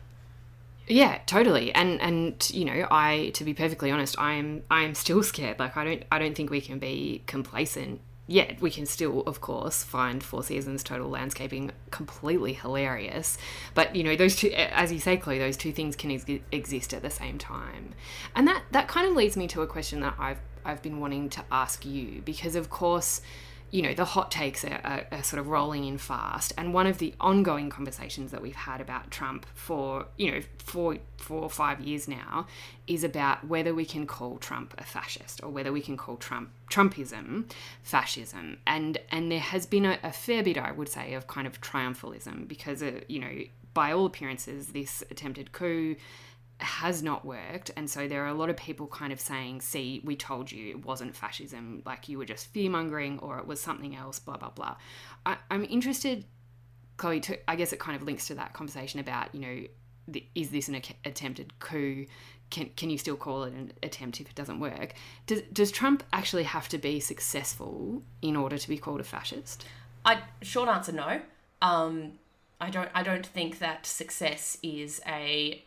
yeah 0.86 1.18
totally. 1.26 1.72
And 1.74 2.00
and 2.00 2.50
you 2.52 2.64
know 2.64 2.86
i 2.90 3.30
to 3.34 3.44
be 3.44 3.54
perfectly 3.54 3.90
honest 3.90 4.18
i 4.18 4.34
am 4.34 4.62
i 4.70 4.82
am 4.82 4.94
still 4.94 5.22
scared. 5.22 5.58
Like 5.58 5.76
i 5.76 5.84
don't 5.84 6.02
i 6.10 6.18
don't 6.18 6.34
think 6.34 6.50
we 6.50 6.60
can 6.60 6.78
be 6.78 7.22
complacent 7.26 8.00
yet. 8.26 8.60
We 8.60 8.70
can 8.70 8.86
still, 8.86 9.20
of 9.22 9.40
course, 9.40 9.82
find 9.82 10.22
Four 10.22 10.42
Seasons 10.42 10.82
Total 10.82 11.08
Landscaping 11.08 11.72
completely 11.90 12.54
hilarious. 12.54 13.36
But 13.74 13.94
you 13.94 14.02
know, 14.02 14.16
those 14.16 14.36
two, 14.36 14.50
as 14.50 14.92
you 14.92 14.98
say, 14.98 15.16
Chloe, 15.16 15.38
those 15.38 15.56
two 15.56 15.72
things 15.72 15.96
can 15.96 16.10
ex- 16.10 16.42
exist 16.52 16.94
at 16.94 17.02
the 17.02 17.10
same 17.10 17.38
time, 17.38 17.94
and 18.34 18.46
that 18.48 18.62
that 18.72 18.88
kind 18.88 19.06
of 19.06 19.14
leads 19.14 19.36
me 19.36 19.46
to 19.48 19.62
a 19.62 19.66
question 19.66 20.00
that 20.00 20.14
I've 20.18 20.40
I've 20.64 20.82
been 20.82 21.00
wanting 21.00 21.28
to 21.30 21.44
ask 21.52 21.84
you 21.84 22.22
because, 22.24 22.56
of 22.56 22.70
course 22.70 23.20
you 23.70 23.82
know, 23.82 23.92
the 23.92 24.04
hot 24.04 24.30
takes 24.30 24.64
are, 24.64 24.80
are, 24.84 25.06
are, 25.10 25.22
sort 25.22 25.40
of 25.40 25.48
rolling 25.48 25.84
in 25.84 25.98
fast. 25.98 26.52
And 26.56 26.72
one 26.72 26.86
of 26.86 26.98
the 26.98 27.12
ongoing 27.20 27.70
conversations 27.70 28.30
that 28.30 28.40
we've 28.40 28.54
had 28.54 28.80
about 28.80 29.10
Trump 29.10 29.46
for, 29.54 30.06
you 30.16 30.30
know, 30.30 30.40
four, 30.58 30.98
four 31.16 31.42
or 31.42 31.50
five 31.50 31.80
years 31.80 32.06
now 32.06 32.46
is 32.86 33.02
about 33.02 33.46
whether 33.46 33.74
we 33.74 33.84
can 33.84 34.06
call 34.06 34.38
Trump 34.38 34.74
a 34.78 34.84
fascist 34.84 35.42
or 35.42 35.50
whether 35.50 35.72
we 35.72 35.80
can 35.80 35.96
call 35.96 36.16
Trump 36.16 36.50
Trumpism 36.70 37.50
fascism. 37.82 38.58
And 38.66 38.98
and 39.10 39.32
there 39.32 39.40
has 39.40 39.66
been 39.66 39.84
a, 39.84 39.98
a 40.02 40.12
fair 40.12 40.42
bit, 40.42 40.56
I 40.56 40.70
would 40.70 40.88
say, 40.88 41.14
of 41.14 41.26
kind 41.26 41.46
of 41.46 41.60
triumphalism 41.60 42.46
because, 42.46 42.82
uh, 42.82 43.00
you 43.08 43.18
know, 43.18 43.32
by 43.72 43.90
all 43.90 44.06
appearances, 44.06 44.68
this 44.68 45.02
attempted 45.10 45.50
coup 45.50 45.96
has 46.64 47.02
not 47.02 47.24
worked. 47.24 47.70
And 47.76 47.88
so 47.88 48.08
there 48.08 48.24
are 48.24 48.28
a 48.28 48.34
lot 48.34 48.50
of 48.50 48.56
people 48.56 48.86
kind 48.86 49.12
of 49.12 49.20
saying, 49.20 49.60
see, 49.60 50.00
we 50.04 50.16
told 50.16 50.50
you 50.50 50.70
it 50.70 50.84
wasn't 50.84 51.14
fascism, 51.14 51.82
like 51.84 52.08
you 52.08 52.18
were 52.18 52.24
just 52.24 52.46
fear 52.48 52.70
mongering 52.70 53.18
or 53.20 53.38
it 53.38 53.46
was 53.46 53.60
something 53.60 53.94
else, 53.94 54.18
blah, 54.18 54.36
blah, 54.36 54.50
blah. 54.50 54.76
I, 55.24 55.36
am 55.50 55.64
interested, 55.64 56.24
Chloe, 56.96 57.20
to, 57.20 57.50
I 57.50 57.56
guess 57.56 57.72
it 57.72 57.78
kind 57.78 57.96
of 57.96 58.02
links 58.02 58.26
to 58.28 58.34
that 58.34 58.52
conversation 58.52 59.00
about, 59.00 59.34
you 59.34 59.40
know, 59.40 59.62
the, 60.08 60.26
is 60.34 60.50
this 60.50 60.68
an 60.68 60.80
attempted 61.04 61.58
coup? 61.60 62.06
Can, 62.50 62.70
can 62.76 62.90
you 62.90 62.98
still 62.98 63.16
call 63.16 63.44
it 63.44 63.54
an 63.54 63.72
attempt 63.82 64.20
if 64.20 64.28
it 64.28 64.34
doesn't 64.34 64.60
work? 64.60 64.94
Does, 65.26 65.42
does 65.52 65.70
Trump 65.70 66.02
actually 66.12 66.44
have 66.44 66.68
to 66.68 66.78
be 66.78 67.00
successful 67.00 68.02
in 68.20 68.36
order 68.36 68.58
to 68.58 68.68
be 68.68 68.76
called 68.76 69.00
a 69.00 69.04
fascist? 69.04 69.64
I 70.04 70.20
short 70.42 70.68
answer 70.68 70.92
no. 70.92 71.20
Um, 71.62 72.12
I 72.60 72.70
don't. 72.70 72.90
I 72.94 73.02
don't 73.02 73.26
think 73.26 73.58
that 73.58 73.86
success 73.86 74.58
is 74.62 75.00
a 75.06 75.64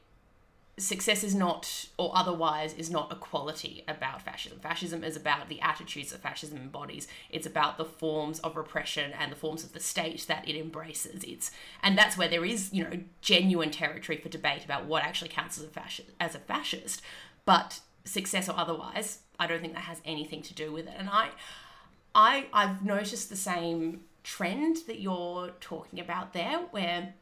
success 0.78 1.24
is 1.24 1.34
not, 1.34 1.88
or 1.98 2.12
otherwise, 2.16 2.74
is 2.74 2.90
not 2.90 3.12
a 3.12 3.16
quality 3.16 3.84
about 3.88 4.22
fascism. 4.22 4.60
Fascism 4.60 5.04
is 5.04 5.16
about 5.16 5.50
the 5.50 5.60
attitudes 5.62 6.12
that 6.12 6.22
fascism 6.22 6.58
embodies. 6.58 7.08
It's 7.30 7.48
about 7.48 7.78
the 7.78 7.86
forms 7.86 8.40
of 8.40 8.56
repression 8.56 9.12
and 9.20 9.32
the 9.32 9.36
forms 9.36 9.64
of 9.64 9.74
the 9.74 9.80
state 9.80 10.26
that 10.28 10.48
it 10.48 10.56
embraces. 10.56 11.24
It's 11.24 11.52
and 11.82 11.98
that's 11.98 12.18
where 12.18 12.28
there 12.28 12.46
is, 12.46 12.72
you 12.72 12.84
know, 12.84 13.00
genuine 13.22 13.72
territory 13.72 14.20
for 14.20 14.30
debate 14.30 14.64
about 14.66 14.86
what 14.86 15.04
actually 15.04 15.30
counts 15.30 15.58
as 15.58 15.64
a 15.64 15.70
fascist. 15.70 16.10
As 16.20 16.36
a 16.36 16.40
fascist, 16.40 17.02
but 17.46 17.80
success 18.06 18.48
or 18.48 18.58
otherwise, 18.58 19.20
I 19.40 19.48
don't 19.48 19.62
think 19.62 19.74
that 19.74 19.82
has 19.82 20.02
anything 20.06 20.42
to 20.44 20.54
do 20.54 20.72
with 20.72 20.88
it. 20.88 20.94
And 20.98 21.10
I, 21.10 21.30
I, 22.14 22.48
I've 22.54 22.86
noticed 22.86 23.30
the 23.30 23.36
same 23.36 24.02
trend 24.24 24.78
that 24.88 25.00
you're 25.00 25.52
talking 25.60 26.00
about 26.00 26.34
there, 26.34 26.60
where 26.72 27.14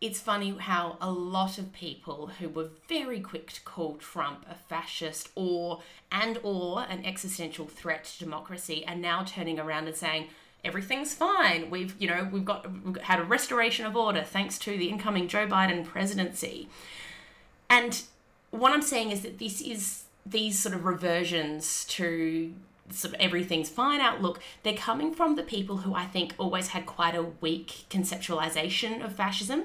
it's 0.00 0.20
funny 0.20 0.54
how 0.58 0.96
a 1.00 1.10
lot 1.10 1.58
of 1.58 1.72
people 1.72 2.26
who 2.38 2.48
were 2.48 2.68
very 2.88 3.20
quick 3.20 3.52
to 3.52 3.60
call 3.62 3.94
Trump 3.94 4.44
a 4.50 4.54
fascist 4.54 5.30
or 5.34 5.80
and 6.12 6.38
or 6.42 6.82
an 6.82 7.04
existential 7.04 7.66
threat 7.66 8.04
to 8.04 8.18
democracy 8.18 8.84
are 8.86 8.96
now 8.96 9.24
turning 9.24 9.58
around 9.58 9.86
and 9.86 9.96
saying 9.96 10.28
everything's 10.64 11.14
fine. 11.14 11.70
We've 11.70 11.94
you 11.98 12.08
know 12.08 12.28
we've 12.30 12.44
got 12.44 12.66
we've 12.84 12.96
had 12.98 13.20
a 13.20 13.24
restoration 13.24 13.86
of 13.86 13.96
order 13.96 14.22
thanks 14.22 14.58
to 14.60 14.76
the 14.76 14.88
incoming 14.88 15.28
Joe 15.28 15.46
Biden 15.46 15.84
presidency. 15.84 16.68
And 17.70 18.02
what 18.50 18.72
I'm 18.72 18.82
saying 18.82 19.10
is 19.10 19.22
that 19.22 19.38
this 19.38 19.60
is 19.60 20.04
these 20.26 20.58
sort 20.58 20.74
of 20.74 20.84
reversions 20.84 21.84
to 21.86 22.52
of 23.04 23.14
everything's 23.14 23.70
fine 23.70 24.00
outlook, 24.00 24.40
they're 24.62 24.74
coming 24.74 25.14
from 25.14 25.36
the 25.36 25.42
people 25.42 25.78
who 25.78 25.94
I 25.94 26.04
think 26.04 26.34
always 26.38 26.68
had 26.68 26.86
quite 26.86 27.14
a 27.14 27.22
weak 27.40 27.86
conceptualization 27.90 29.04
of 29.04 29.14
fascism 29.14 29.64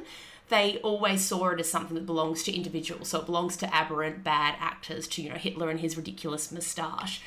they 0.49 0.77
always 0.79 1.21
saw 1.21 1.49
it 1.49 1.59
as 1.59 1.69
something 1.69 1.95
that 1.95 2.05
belongs 2.05 2.43
to 2.43 2.51
individuals. 2.51 3.09
So 3.09 3.19
it 3.19 3.27
belongs 3.27 3.55
to 3.57 3.73
aberrant, 3.73 4.23
bad 4.23 4.55
actors, 4.59 5.07
to, 5.09 5.21
you 5.21 5.29
know, 5.29 5.35
Hitler 5.35 5.69
and 5.69 5.79
his 5.79 5.95
ridiculous 5.95 6.51
moustache. 6.51 7.21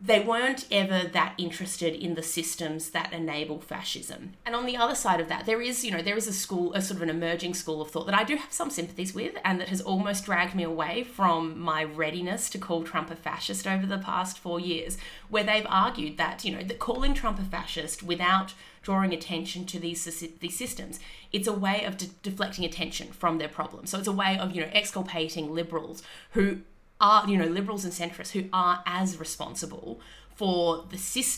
They 0.00 0.20
weren't 0.20 0.66
ever 0.70 1.08
that 1.08 1.34
interested 1.38 1.92
in 1.94 2.14
the 2.14 2.22
systems 2.22 2.90
that 2.90 3.12
enable 3.12 3.60
fascism. 3.60 4.34
And 4.46 4.54
on 4.54 4.64
the 4.64 4.76
other 4.76 4.94
side 4.94 5.20
of 5.20 5.28
that, 5.28 5.44
there 5.44 5.60
is, 5.60 5.84
you 5.84 5.90
know, 5.90 6.02
there 6.02 6.16
is 6.16 6.28
a 6.28 6.32
school, 6.32 6.72
a 6.74 6.80
sort 6.80 6.96
of 6.96 7.02
an 7.02 7.10
emerging 7.10 7.54
school 7.54 7.82
of 7.82 7.90
thought 7.90 8.06
that 8.06 8.14
I 8.14 8.22
do 8.22 8.36
have 8.36 8.52
some 8.52 8.70
sympathies 8.70 9.12
with 9.12 9.34
and 9.44 9.60
that 9.60 9.68
has 9.68 9.80
almost 9.80 10.24
dragged 10.24 10.54
me 10.54 10.62
away 10.62 11.02
from 11.02 11.58
my 11.58 11.82
readiness 11.82 12.48
to 12.50 12.58
call 12.58 12.84
Trump 12.84 13.10
a 13.10 13.16
fascist 13.16 13.66
over 13.66 13.86
the 13.86 13.98
past 13.98 14.38
four 14.38 14.60
years, 14.60 14.98
where 15.30 15.44
they've 15.44 15.66
argued 15.68 16.16
that, 16.16 16.44
you 16.44 16.54
know, 16.54 16.62
that 16.62 16.78
calling 16.78 17.12
Trump 17.12 17.40
a 17.40 17.44
fascist 17.44 18.02
without 18.02 18.54
drawing 18.82 19.12
attention 19.12 19.66
to 19.66 19.78
these 19.78 20.04
these 20.40 20.56
systems. 20.56 21.00
It's 21.32 21.48
a 21.48 21.52
way 21.52 21.84
of 21.84 21.98
de- 21.98 22.06
deflecting 22.22 22.64
attention 22.64 23.08
from 23.08 23.38
their 23.38 23.48
problems. 23.48 23.90
So 23.90 23.98
it's 23.98 24.08
a 24.08 24.12
way 24.12 24.38
of 24.38 24.54
you 24.54 24.62
know 24.62 24.70
exculpating 24.72 25.52
liberals 25.54 26.02
who 26.30 26.60
are 27.00 27.28
you 27.28 27.36
know 27.36 27.46
liberals 27.46 27.84
and 27.84 27.92
centrists 27.92 28.32
who 28.32 28.48
are 28.52 28.82
as 28.86 29.18
responsible 29.18 30.00
for 30.34 30.84
the, 30.90 30.96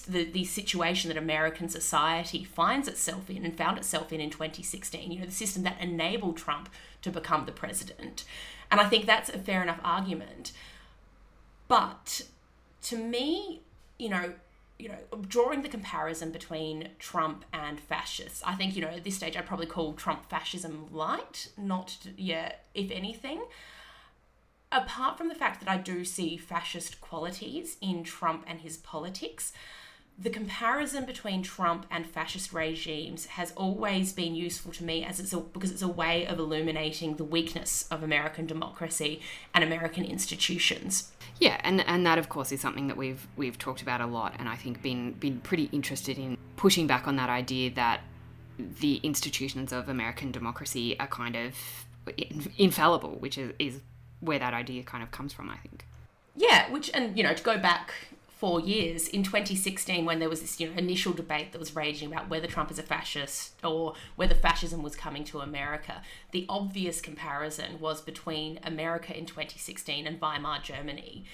the, 0.09 0.25
the 0.25 0.45
situation 0.45 1.09
that 1.09 1.17
American 1.17 1.71
society 1.71 2.45
finds 2.45 2.87
itself 2.87 3.31
in 3.31 3.47
and 3.47 3.57
found 3.57 3.79
itself 3.79 4.13
in 4.13 4.21
in 4.21 4.29
2016. 4.29 5.11
You 5.11 5.21
know 5.21 5.27
the 5.27 5.33
system 5.33 5.63
that 5.63 5.81
enabled 5.81 6.37
Trump 6.37 6.69
to 7.03 7.11
become 7.11 7.47
the 7.47 7.53
president, 7.53 8.25
and 8.71 8.81
I 8.81 8.89
think 8.89 9.07
that's 9.07 9.31
a 9.31 9.39
fair 9.39 9.63
enough 9.63 9.81
argument. 9.83 10.53
But 11.69 12.23
to 12.83 12.97
me, 12.97 13.61
you 13.99 14.09
know, 14.09 14.33
you 14.79 14.89
know, 14.89 15.19
drawing 15.29 15.63
the 15.63 15.69
comparison 15.69 16.31
between 16.33 16.89
Trump 16.99 17.45
and 17.53 17.79
fascists, 17.79 18.43
I 18.45 18.55
think, 18.55 18.75
you 18.75 18.83
know, 18.83 18.89
at 18.89 19.05
this 19.05 19.17
stage 19.17 19.37
I'd 19.37 19.47
probably 19.47 19.67
call 19.67 19.93
Trump 19.93 20.29
fascism 20.29 20.89
light, 20.91 21.51
not, 21.57 21.97
yeah, 22.17 22.53
if 22.75 22.91
anything. 22.91 23.43
Apart 24.73 25.19
from 25.19 25.29
the 25.29 25.35
fact 25.35 25.61
that 25.61 25.69
I 25.69 25.79
do 25.79 26.05
see 26.05 26.37
fascist 26.37 27.01
qualities 27.01 27.77
in 27.81 28.05
Trump 28.05 28.45
and 28.47 28.61
his 28.61 28.77
politics, 28.77 29.53
the 30.17 30.31
comparison 30.31 31.07
between 31.07 31.43
Trump 31.43 31.87
and 31.91 32.07
fascist 32.07 32.53
regimes 32.53 33.27
has 33.27 33.53
always 33.57 34.13
been 34.13 34.35
useful 34.35 34.71
to 34.73 34.85
me 34.85 35.03
as 35.03 35.19
it's 35.19 35.33
a, 35.33 35.41
because 35.41 35.73
it's 35.73 35.83
a 35.83 35.89
way 35.89 36.27
of 36.27 36.39
illuminating 36.39 37.17
the 37.17 37.25
weakness 37.25 37.87
of 37.91 38.03
American 38.03 38.47
democracy 38.47 39.21
and 39.55 39.65
American 39.65 40.05
institutions. 40.05 41.11
Yeah, 41.41 41.59
and, 41.65 41.81
and 41.81 42.07
that 42.07 42.19
of 42.19 42.29
course 42.29 42.53
is 42.53 42.61
something 42.61 42.87
that 42.89 42.97
we've 42.97 43.27
we've 43.37 43.59
talked 43.59 43.83
about 43.83 44.01
a 44.01 44.07
lot, 44.07 44.35
and 44.39 44.49
I 44.49 44.57
think 44.57 44.83
been 44.83 45.15
been 45.15 45.41
pretty 45.41 45.71
interested 45.73 46.19
in 46.19 46.37
pushing 46.57 46.87
back 46.87 47.09
on 47.09 47.17
that 47.17 47.31
idea 47.31 47.71
that 47.71 48.03
the 48.59 48.97
institutions 48.97 49.73
of 49.73 49.89
American 49.89 50.31
democracy 50.31 51.01
are 51.01 51.07
kind 51.07 51.35
of 51.35 51.55
infallible, 52.59 53.17
which 53.17 53.39
is, 53.39 53.53
is 53.59 53.81
where 54.21 54.39
that 54.39 54.55
idea 54.55 54.83
kind 54.83 55.03
of 55.03 55.11
comes 55.11 55.33
from. 55.33 55.51
I 55.51 55.57
think. 55.57 55.85
Yeah, 56.37 56.71
which 56.71 56.91
and 56.95 57.17
you 57.17 57.23
know 57.23 57.35
to 57.35 57.43
go 57.43 57.59
back 57.59 57.93
four 58.41 58.59
years 58.59 59.07
in 59.07 59.23
2016 59.23 60.07
when 60.07 60.19
there 60.19 60.31
was 60.31 60.41
this 60.41 60.59
you 60.59 60.67
know 60.67 60.75
initial 60.79 61.13
debate 61.13 61.53
that 61.53 61.59
was 61.59 61.77
raging 61.77 62.11
about 62.11 62.31
whether 62.31 62.47
Trump 62.47 62.71
is 62.71 62.79
a 62.79 62.83
fascist 62.83 63.53
or 63.63 63.93
whether 64.17 64.35
fascism 64.35 64.83
was 64.83 64.97
coming 64.97 65.25
to 65.25 65.41
America 65.41 66.01
the 66.33 66.47
obvious 66.49 67.03
comparison 67.03 67.79
was 67.79 68.01
between 68.01 68.59
America 68.65 69.15
in 69.15 69.27
2016 69.27 70.07
and 70.07 70.19
Weimar 70.19 70.59
Germany 70.63 71.27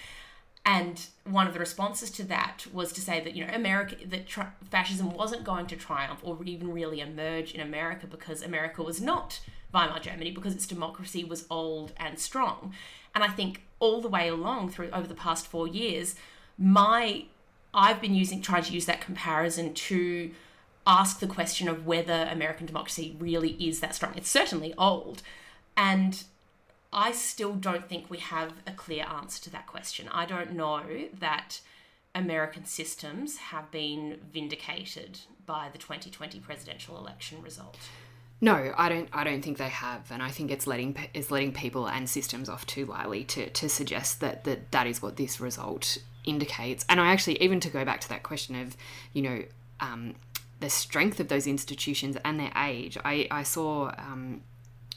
and 0.65 1.07
one 1.23 1.47
of 1.47 1.53
the 1.53 1.61
responses 1.61 2.11
to 2.11 2.25
that 2.25 2.67
was 2.73 2.93
to 2.93 3.01
say 3.01 3.21
that 3.21 3.37
you 3.37 3.47
know 3.47 3.55
America 3.55 3.95
that 4.05 4.27
tr- 4.27 4.53
fascism 4.69 5.11
wasn't 5.11 5.45
going 5.45 5.69
to 5.69 5.77
triumph 5.77 6.19
or 6.25 6.37
even 6.45 6.73
really 6.73 7.01
emerge 7.01 7.55
in 7.55 7.61
America 7.61 8.09
because 8.09 8.43
America 8.43 8.83
was 8.83 9.01
not 9.01 9.39
Weimar 9.77 10.01
Germany 10.01 10.31
because 10.31 10.55
its 10.55 10.67
democracy 10.67 11.23
was 11.33 11.47
old 11.51 11.93
and 11.97 12.19
strong 12.19 12.75
and 13.15 13.23
I 13.29 13.31
think 13.39 13.53
all 13.79 14.01
the 14.01 14.09
way 14.17 14.27
along 14.29 14.71
through 14.71 14.91
over 14.99 15.09
the 15.13 15.21
past 15.27 15.47
4 15.47 15.69
years 15.69 16.09
my 16.59 17.27
I've 17.75 18.01
been 18.01 18.15
using 18.15 18.41
trying 18.41 18.65
to 18.69 18.73
use 18.73 18.87
that 18.87 19.01
comparison 19.03 19.75
to 19.75 20.31
ask 20.87 21.19
the 21.21 21.27
question 21.27 21.69
of 21.69 21.85
whether 21.85 22.27
American 22.31 22.67
democracy 22.67 23.17
really 23.19 23.53
is 23.69 23.81
that 23.81 23.95
strong. 23.95 24.15
It's 24.17 24.31
certainly 24.31 24.73
old. 24.79 25.23
And 25.77 26.23
I 26.93 27.13
still 27.13 27.55
don't 27.55 27.87
think 27.89 28.09
we 28.09 28.19
have 28.19 28.53
a 28.67 28.73
clear 28.73 29.05
answer 29.05 29.43
to 29.45 29.51
that 29.51 29.67
question. 29.67 30.09
I 30.09 30.25
don't 30.25 30.53
know 30.53 30.83
that 31.21 31.61
American 32.15 32.65
systems 32.65 33.37
have 33.37 33.71
been 33.71 34.21
vindicated 34.33 35.19
by 35.45 35.69
the 35.71 35.79
2020 35.79 36.39
presidential 36.41 36.97
election 36.97 37.43
result? 37.43 37.79
No, 38.41 38.75
I 38.77 38.89
don't. 38.91 39.09
I 39.13 39.25
don't 39.25 39.43
think 39.43 39.57
they 39.57 39.69
have, 39.69 40.11
and 40.11 40.23
I 40.23 40.31
think 40.31 40.51
it's 40.51 40.67
letting 40.67 40.97
is 41.15 41.31
letting 41.31 41.53
people 41.53 41.89
and 41.89 42.09
systems 42.09 42.49
off 42.51 42.67
too 42.67 42.85
lightly 42.85 43.25
to 43.25 43.49
to 43.49 43.69
suggest 43.69 44.21
that 44.21 44.45
that 44.45 44.73
that 44.73 44.87
is 44.87 45.01
what 45.01 45.17
this 45.17 45.41
result 45.41 45.99
indicates. 46.25 46.85
And 46.89 47.01
I 47.01 47.13
actually, 47.13 47.43
even 47.43 47.61
to 47.61 47.71
go 47.71 47.85
back 47.85 48.01
to 48.01 48.09
that 48.11 48.23
question 48.23 48.55
of, 48.57 48.77
you 49.15 49.23
know, 49.23 49.43
um, 49.81 50.17
the 50.61 50.69
strength 50.69 51.19
of 51.19 51.29
those 51.29 51.47
institutions 51.47 52.17
and 52.25 52.39
their 52.39 52.53
age. 52.57 52.99
I 53.05 53.27
I 53.31 53.43
saw. 53.43 53.93
Um, 53.97 54.43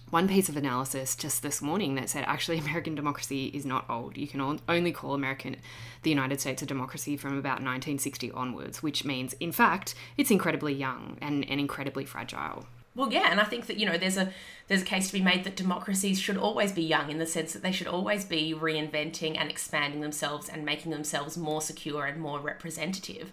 one 0.09 0.27
piece 0.27 0.49
of 0.49 0.57
analysis 0.57 1.15
just 1.15 1.43
this 1.43 1.61
morning 1.61 1.93
that 1.93 2.09
said 2.09 2.23
actually 2.25 2.57
American 2.65 2.95
democracy 2.95 3.45
is 3.53 3.63
not 3.63 3.87
old. 3.87 4.17
You 4.17 4.27
can 4.27 4.59
only 4.67 4.91
call 4.91 5.13
American 5.13 5.57
the 6.01 6.09
United 6.09 6.41
States 6.41 6.63
a 6.63 6.65
democracy 6.65 7.15
from 7.15 7.37
about 7.37 7.61
1960 7.61 8.31
onwards, 8.31 8.81
which 8.81 9.05
means 9.05 9.33
in 9.33 9.51
fact 9.51 9.93
it's 10.17 10.31
incredibly 10.31 10.73
young 10.73 11.19
and, 11.21 11.47
and 11.47 11.59
incredibly 11.59 12.05
fragile. 12.05 12.65
Well, 12.95 13.11
yeah, 13.11 13.31
and 13.31 13.39
I 13.39 13.43
think 13.43 13.67
that 13.67 13.77
you 13.77 13.85
know 13.85 13.97
there's 13.97 14.17
a 14.17 14.31
there's 14.67 14.81
a 14.81 14.85
case 14.85 15.07
to 15.07 15.13
be 15.13 15.21
made 15.21 15.43
that 15.43 15.55
democracies 15.55 16.19
should 16.19 16.37
always 16.37 16.71
be 16.71 16.83
young 16.83 17.09
in 17.09 17.17
the 17.17 17.25
sense 17.25 17.53
that 17.53 17.61
they 17.61 17.71
should 17.71 17.87
always 17.87 18.25
be 18.25 18.53
reinventing 18.53 19.37
and 19.37 19.49
expanding 19.49 20.01
themselves 20.01 20.49
and 20.49 20.65
making 20.65 20.91
themselves 20.91 21.37
more 21.37 21.61
secure 21.61 22.05
and 22.05 22.19
more 22.19 22.39
representative. 22.39 23.31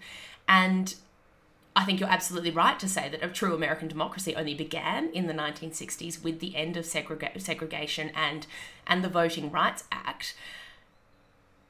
And 0.48 0.94
I 1.75 1.84
think 1.84 2.00
you're 2.00 2.08
absolutely 2.08 2.50
right 2.50 2.78
to 2.80 2.88
say 2.88 3.10
that 3.10 3.22
a 3.22 3.28
true 3.28 3.54
American 3.54 3.86
democracy 3.86 4.34
only 4.34 4.54
began 4.54 5.10
in 5.10 5.26
the 5.26 5.34
1960s 5.34 6.25
with 6.25 6.40
the 6.40 6.56
end 6.56 6.78
of 6.78 6.86
segrega- 6.86 7.40
segregation 7.40 8.10
and 8.14 8.46
and 8.86 9.04
the 9.04 9.08
Voting 9.08 9.50
Rights 9.50 9.84
Act. 9.92 10.34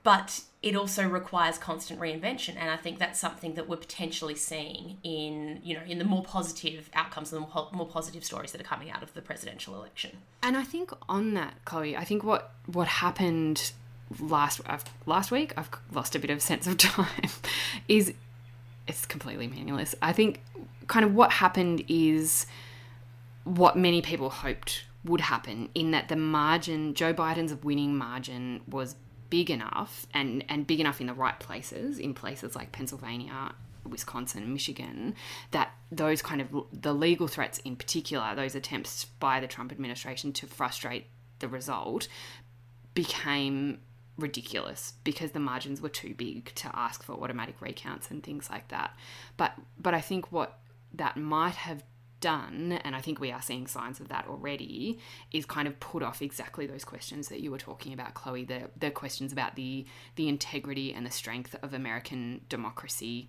But 0.04 0.42
it 0.66 0.74
also 0.74 1.06
requires 1.06 1.58
constant 1.58 2.00
reinvention 2.00 2.56
and 2.58 2.68
i 2.70 2.76
think 2.76 2.98
that's 2.98 3.20
something 3.20 3.54
that 3.54 3.68
we're 3.68 3.76
potentially 3.76 4.34
seeing 4.34 4.98
in 5.04 5.60
you 5.62 5.74
know 5.74 5.82
in 5.86 5.98
the 5.98 6.04
more 6.04 6.24
positive 6.24 6.90
outcomes 6.92 7.32
and 7.32 7.46
the 7.46 7.66
more 7.72 7.86
positive 7.86 8.24
stories 8.24 8.50
that 8.50 8.60
are 8.60 8.64
coming 8.64 8.90
out 8.90 9.02
of 9.02 9.14
the 9.14 9.22
presidential 9.22 9.74
election. 9.76 10.10
And 10.42 10.56
i 10.56 10.64
think 10.64 10.90
on 11.08 11.34
that 11.34 11.54
chloe 11.64 11.96
i 11.96 12.04
think 12.04 12.24
what 12.24 12.52
what 12.66 12.88
happened 12.88 13.72
last 14.20 14.60
uh, 14.66 14.78
last 15.06 15.30
week 15.30 15.54
i've 15.56 15.70
lost 15.92 16.16
a 16.16 16.18
bit 16.18 16.30
of 16.30 16.42
sense 16.42 16.66
of 16.66 16.76
time 16.78 17.30
is 17.88 18.12
it's 18.88 19.04
completely 19.04 19.48
meaningless. 19.48 19.94
I 20.00 20.12
think 20.12 20.40
kind 20.86 21.04
of 21.04 21.14
what 21.14 21.32
happened 21.32 21.84
is 21.88 22.46
what 23.44 23.76
many 23.76 24.00
people 24.02 24.30
hoped 24.30 24.84
would 25.04 25.20
happen 25.20 25.68
in 25.74 25.92
that 25.92 26.08
the 26.08 26.16
margin 26.16 26.92
joe 26.92 27.14
biden's 27.14 27.54
winning 27.62 27.96
margin 27.96 28.60
was 28.68 28.96
big 29.30 29.50
enough 29.50 30.06
and 30.12 30.44
and 30.48 30.66
big 30.66 30.80
enough 30.80 31.00
in 31.00 31.06
the 31.06 31.14
right 31.14 31.38
places 31.38 31.98
in 31.98 32.14
places 32.14 32.54
like 32.54 32.72
Pennsylvania 32.72 33.54
Wisconsin, 33.88 34.52
Michigan, 34.52 35.14
that 35.50 35.72
those 35.90 36.22
kind 36.22 36.40
of 36.40 36.48
the 36.72 36.94
legal 36.94 37.28
threats 37.28 37.58
in 37.60 37.76
particular, 37.76 38.34
those 38.34 38.54
attempts 38.54 39.04
by 39.04 39.40
the 39.40 39.46
Trump 39.46 39.72
administration 39.72 40.32
to 40.34 40.46
frustrate 40.46 41.06
the 41.38 41.48
result, 41.48 42.08
became 42.94 43.78
ridiculous 44.18 44.94
because 45.04 45.32
the 45.32 45.40
margins 45.40 45.80
were 45.80 45.90
too 45.90 46.14
big 46.14 46.54
to 46.54 46.70
ask 46.74 47.02
for 47.02 47.12
automatic 47.12 47.60
recounts 47.60 48.10
and 48.10 48.22
things 48.22 48.48
like 48.50 48.68
that. 48.68 48.96
But 49.36 49.52
but 49.78 49.94
I 49.94 50.00
think 50.00 50.32
what 50.32 50.58
that 50.94 51.16
might 51.16 51.54
have 51.54 51.82
done, 52.20 52.72
and 52.84 52.96
I 52.96 53.00
think 53.00 53.20
we 53.20 53.32
are 53.32 53.42
seeing 53.42 53.66
signs 53.66 54.00
of 54.00 54.08
that 54.08 54.26
already, 54.28 54.98
is 55.32 55.44
kind 55.46 55.68
of 55.68 55.78
put 55.80 56.02
off 56.02 56.22
exactly 56.22 56.66
those 56.66 56.84
questions 56.84 57.28
that 57.28 57.40
you 57.40 57.50
were 57.50 57.58
talking 57.58 57.92
about, 57.92 58.14
Chloe. 58.14 58.44
The 58.44 58.70
the 58.78 58.90
questions 58.90 59.32
about 59.32 59.54
the 59.54 59.86
the 60.16 60.28
integrity 60.28 60.92
and 60.92 61.04
the 61.04 61.10
strength 61.10 61.54
of 61.62 61.74
American 61.74 62.42
democracy 62.48 63.28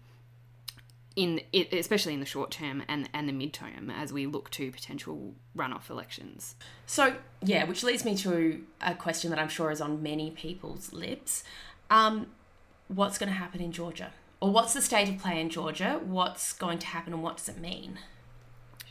in 1.17 1.41
especially 1.71 2.13
in 2.13 2.19
the 2.19 2.25
short 2.25 2.51
term 2.51 2.83
and 2.87 3.09
and 3.11 3.27
the 3.27 3.33
midterm 3.33 3.91
as 3.91 4.13
we 4.13 4.27
look 4.27 4.51
to 4.51 4.71
potential 4.71 5.33
runoff 5.57 5.89
elections. 5.89 6.55
So 6.85 7.15
yeah, 7.41 7.65
which 7.65 7.83
leads 7.83 8.05
me 8.05 8.15
to 8.17 8.63
a 8.81 8.93
question 8.93 9.31
that 9.31 9.39
I'm 9.39 9.49
sure 9.49 9.71
is 9.71 9.81
on 9.81 10.03
many 10.03 10.29
people's 10.31 10.93
lips. 10.93 11.43
Um, 11.89 12.27
what's 12.87 13.17
going 13.17 13.29
to 13.29 13.35
happen 13.37 13.61
in 13.61 13.71
Georgia? 13.71 14.11
Or 14.39 14.51
what's 14.51 14.73
the 14.73 14.81
state 14.81 15.09
of 15.09 15.17
play 15.17 15.41
in 15.41 15.49
Georgia? 15.49 15.99
What's 16.05 16.53
going 16.53 16.77
to 16.79 16.87
happen 16.87 17.13
and 17.13 17.23
what 17.23 17.37
does 17.37 17.49
it 17.49 17.57
mean? 17.57 17.97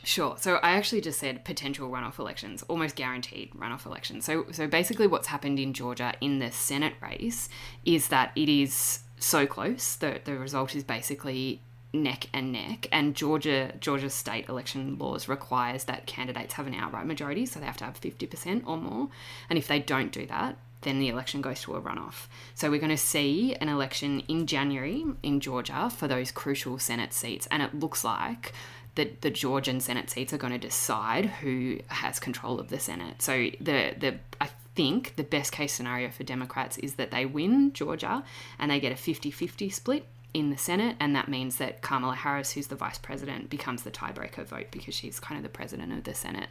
Sure. 0.07 0.37
So 0.39 0.55
I 0.63 0.71
actually 0.71 1.01
just 1.01 1.19
said 1.19 1.43
potential 1.43 1.89
runoff 1.89 2.17
elections, 2.17 2.63
almost 2.69 2.95
guaranteed 2.95 3.51
runoff 3.51 3.85
elections. 3.85 4.23
So 4.23 4.45
so 4.53 4.65
basically 4.65 5.05
what's 5.05 5.27
happened 5.27 5.59
in 5.59 5.73
Georgia 5.73 6.13
in 6.21 6.39
the 6.39 6.49
Senate 6.49 6.93
race 7.01 7.49
is 7.83 8.07
that 8.07 8.31
it 8.33 8.47
is 8.47 9.01
so 9.19 9.45
close. 9.45 9.97
that 9.97 10.23
the 10.23 10.37
result 10.37 10.77
is 10.77 10.85
basically 10.85 11.61
neck 11.91 12.29
and 12.33 12.53
neck 12.53 12.87
and 12.89 13.15
Georgia 13.15 13.73
Georgia 13.81 14.09
state 14.09 14.47
election 14.47 14.97
laws 14.97 15.27
requires 15.27 15.83
that 15.83 16.05
candidates 16.05 16.53
have 16.53 16.67
an 16.67 16.73
outright 16.75 17.05
majority 17.05 17.45
so 17.45 17.59
they 17.59 17.65
have 17.65 17.77
to 17.77 17.85
have 17.85 17.99
50% 17.99 18.63
or 18.65 18.77
more 18.77 19.09
and 19.49 19.59
if 19.59 19.67
they 19.67 19.79
don't 19.79 20.13
do 20.13 20.25
that 20.27 20.57
then 20.81 20.99
the 20.99 21.09
election 21.09 21.41
goes 21.41 21.61
to 21.61 21.75
a 21.75 21.81
runoff. 21.81 22.27
So 22.53 22.69
we're 22.69 22.79
going 22.79 22.89
to 22.89 22.97
see 22.97 23.55
an 23.55 23.67
election 23.67 24.21
in 24.27 24.45
January 24.45 25.03
in 25.23 25.39
Georgia 25.39 25.89
for 25.89 26.07
those 26.07 26.31
crucial 26.31 26.77
Senate 26.79 27.13
seats 27.13 27.47
and 27.51 27.63
it 27.63 27.73
looks 27.73 28.03
like 28.03 28.53
that 28.97 29.21
the 29.21 29.31
Georgian 29.31 29.79
Senate 29.79 30.09
seats 30.09 30.33
are 30.33 30.37
going 30.37 30.53
to 30.53 30.59
decide 30.59 31.25
who 31.25 31.79
has 31.87 32.19
control 32.19 32.59
of 32.59 32.69
the 32.69 32.79
Senate. 32.79 33.21
So 33.21 33.49
the 33.61 33.95
the 33.97 34.15
I 34.41 34.49
think 34.75 35.15
the 35.15 35.23
best 35.23 35.51
case 35.51 35.73
scenario 35.73 36.11
for 36.11 36.23
Democrats 36.23 36.77
is 36.77 36.95
that 36.95 37.09
they 37.09 37.25
win 37.25 37.73
Georgia 37.73 38.23
and 38.59 38.69
they 38.69 38.79
get 38.79 38.91
a 38.91 38.95
50-50 38.95 39.73
split 39.73 40.05
in 40.35 40.51
the 40.51 40.57
Senate, 40.57 40.95
and 40.99 41.15
that 41.15 41.27
means 41.27 41.55
that 41.55 41.81
Kamala 41.81 42.13
Harris, 42.13 42.51
who's 42.51 42.67
the 42.67 42.75
vice 42.75 42.99
president, 42.99 43.49
becomes 43.49 43.81
the 43.81 43.89
tiebreaker 43.89 44.45
vote 44.45 44.67
because 44.69 44.93
she's 44.93 45.19
kind 45.19 45.37
of 45.37 45.43
the 45.43 45.49
president 45.49 45.91
of 45.93 46.03
the 46.03 46.13
Senate. 46.13 46.49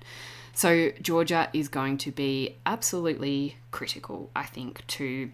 So 0.54 0.90
Georgia 1.00 1.48
is 1.52 1.68
going 1.68 1.98
to 1.98 2.11
be 2.11 2.56
absolutely 2.64 3.59
critical, 3.70 4.30
I 4.35 4.44
think, 4.44 4.85
to 4.88 5.30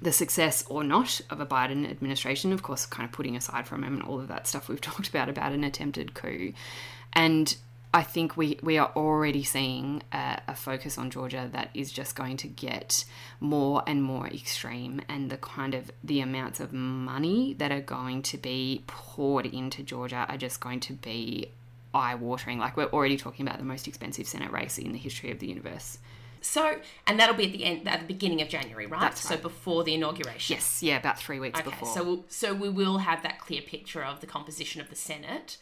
the 0.00 0.12
success 0.12 0.64
or 0.68 0.84
not 0.84 1.20
of 1.30 1.40
a 1.40 1.46
Biden 1.46 1.88
administration, 1.88 2.52
of 2.52 2.62
course, 2.62 2.86
kind 2.86 3.06
of 3.06 3.12
putting 3.12 3.36
aside 3.36 3.66
for 3.66 3.74
a 3.74 3.78
moment 3.78 4.06
all 4.06 4.20
of 4.20 4.28
that 4.28 4.46
stuff 4.46 4.68
we've 4.68 4.80
talked 4.80 5.08
about 5.08 5.28
about 5.28 5.52
an 5.52 5.64
attempted 5.64 6.14
coup. 6.14 6.52
And 7.12 7.56
I 7.94 8.02
think 8.02 8.36
we, 8.36 8.58
we 8.60 8.76
are 8.76 8.90
already 8.96 9.44
seeing 9.44 10.02
a, 10.12 10.40
a, 10.48 10.56
focus 10.56 10.98
on 10.98 11.10
Georgia 11.10 11.48
that 11.52 11.70
is 11.74 11.92
just 11.92 12.16
going 12.16 12.36
to 12.38 12.48
get 12.48 13.04
more 13.38 13.84
and 13.86 14.02
more 14.02 14.26
extreme, 14.26 15.00
and 15.08 15.30
the 15.30 15.36
kind 15.36 15.74
of 15.74 15.92
the 16.02 16.18
amounts 16.18 16.58
of 16.58 16.72
money 16.72 17.54
that 17.58 17.70
are 17.70 17.80
going 17.80 18.22
to 18.22 18.36
be 18.36 18.82
poured 18.88 19.46
into 19.46 19.84
Georgia 19.84 20.26
are 20.28 20.36
just 20.36 20.58
going 20.58 20.80
to 20.80 20.94
be 20.94 21.52
eye 21.94 22.16
watering. 22.16 22.58
Like 22.58 22.76
we're 22.76 22.86
already 22.86 23.16
talking 23.16 23.46
about 23.46 23.58
the 23.58 23.64
most 23.64 23.86
expensive 23.86 24.26
Senate 24.26 24.50
race 24.50 24.76
in 24.76 24.90
the 24.90 24.98
history 24.98 25.30
of 25.30 25.38
the 25.38 25.46
universe. 25.46 25.98
So, 26.44 26.78
and 27.06 27.18
that'll 27.18 27.34
be 27.34 27.46
at 27.46 27.52
the 27.52 27.64
end, 27.64 27.88
at 27.88 28.00
the 28.00 28.06
beginning 28.06 28.42
of 28.42 28.48
January, 28.48 28.86
right? 28.86 29.00
That's 29.00 29.24
right. 29.24 29.38
So 29.38 29.42
before 29.42 29.82
the 29.82 29.94
inauguration. 29.94 30.54
Yes, 30.54 30.82
yeah, 30.82 30.98
about 30.98 31.18
three 31.18 31.40
weeks 31.40 31.58
okay, 31.58 31.70
before. 31.70 31.88
So, 31.88 32.04
we'll, 32.04 32.24
so 32.28 32.52
we 32.52 32.68
will 32.68 32.98
have 32.98 33.22
that 33.22 33.40
clear 33.40 33.62
picture 33.62 34.04
of 34.04 34.20
the 34.20 34.26
composition 34.26 34.80
of 34.80 34.90
the 34.90 34.96
Senate 34.96 35.56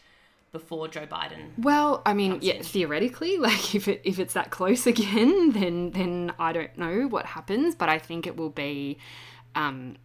before 0.51 0.88
Joe 0.88 1.07
Biden. 1.07 1.51
Well, 1.57 2.03
I 2.05 2.14
mean, 2.14 2.38
yeah, 2.42 2.55
in. 2.55 2.62
theoretically, 2.64 3.38
like 3.38 3.75
if 3.75 3.87
it 3.87 4.03
if 4.05 4.18
it's 4.18 4.35
that 4.35 4.51
close 4.51 4.87
again, 4.87 5.51
then 5.53 5.90
then 5.92 6.33
I 6.38 6.53
don't 6.53 6.77
know 6.77 7.07
what 7.07 7.27
happens, 7.27 7.75
but 7.75 7.88
I 7.88 7.99
think 7.99 8.27
it 8.27 8.37
will 8.37 8.51
be. 8.51 8.99
Um, 9.55 9.97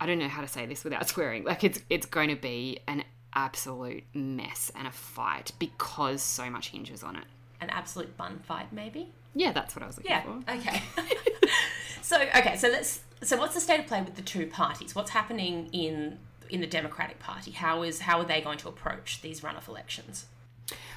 I 0.00 0.06
don't 0.06 0.18
know 0.18 0.28
how 0.28 0.42
to 0.42 0.48
say 0.48 0.66
this 0.66 0.82
without 0.82 1.08
swearing. 1.10 1.44
Like 1.44 1.62
it's 1.62 1.80
it's 1.88 2.06
going 2.06 2.30
to 2.30 2.36
be 2.36 2.80
an 2.88 3.04
absolute 3.34 4.04
mess 4.14 4.72
and 4.74 4.88
a 4.88 4.92
fight 4.92 5.52
because 5.58 6.22
so 6.22 6.48
much 6.48 6.70
hinges 6.70 7.02
on 7.02 7.16
it. 7.16 7.24
An 7.60 7.70
absolute 7.70 8.16
bun 8.16 8.40
fight, 8.40 8.72
maybe. 8.72 9.08
Yeah, 9.34 9.52
that's 9.52 9.74
what 9.76 9.82
I 9.82 9.86
was 9.86 9.96
looking 9.96 10.12
yeah, 10.12 10.22
for. 10.22 10.50
Okay. 10.50 10.82
so 12.02 12.20
okay, 12.20 12.56
so 12.56 12.68
let's 12.68 13.00
so 13.22 13.36
what's 13.36 13.54
the 13.54 13.60
state 13.60 13.80
of 13.80 13.86
play 13.86 14.00
with 14.02 14.16
the 14.16 14.22
two 14.22 14.46
parties? 14.46 14.94
What's 14.94 15.10
happening 15.10 15.68
in 15.72 16.18
in 16.48 16.60
the 16.60 16.66
Democratic 16.66 17.18
Party? 17.18 17.50
How 17.50 17.82
is 17.82 18.00
how 18.00 18.18
are 18.18 18.24
they 18.24 18.40
going 18.40 18.58
to 18.58 18.68
approach 18.68 19.20
these 19.22 19.40
runoff 19.40 19.68
elections? 19.68 20.26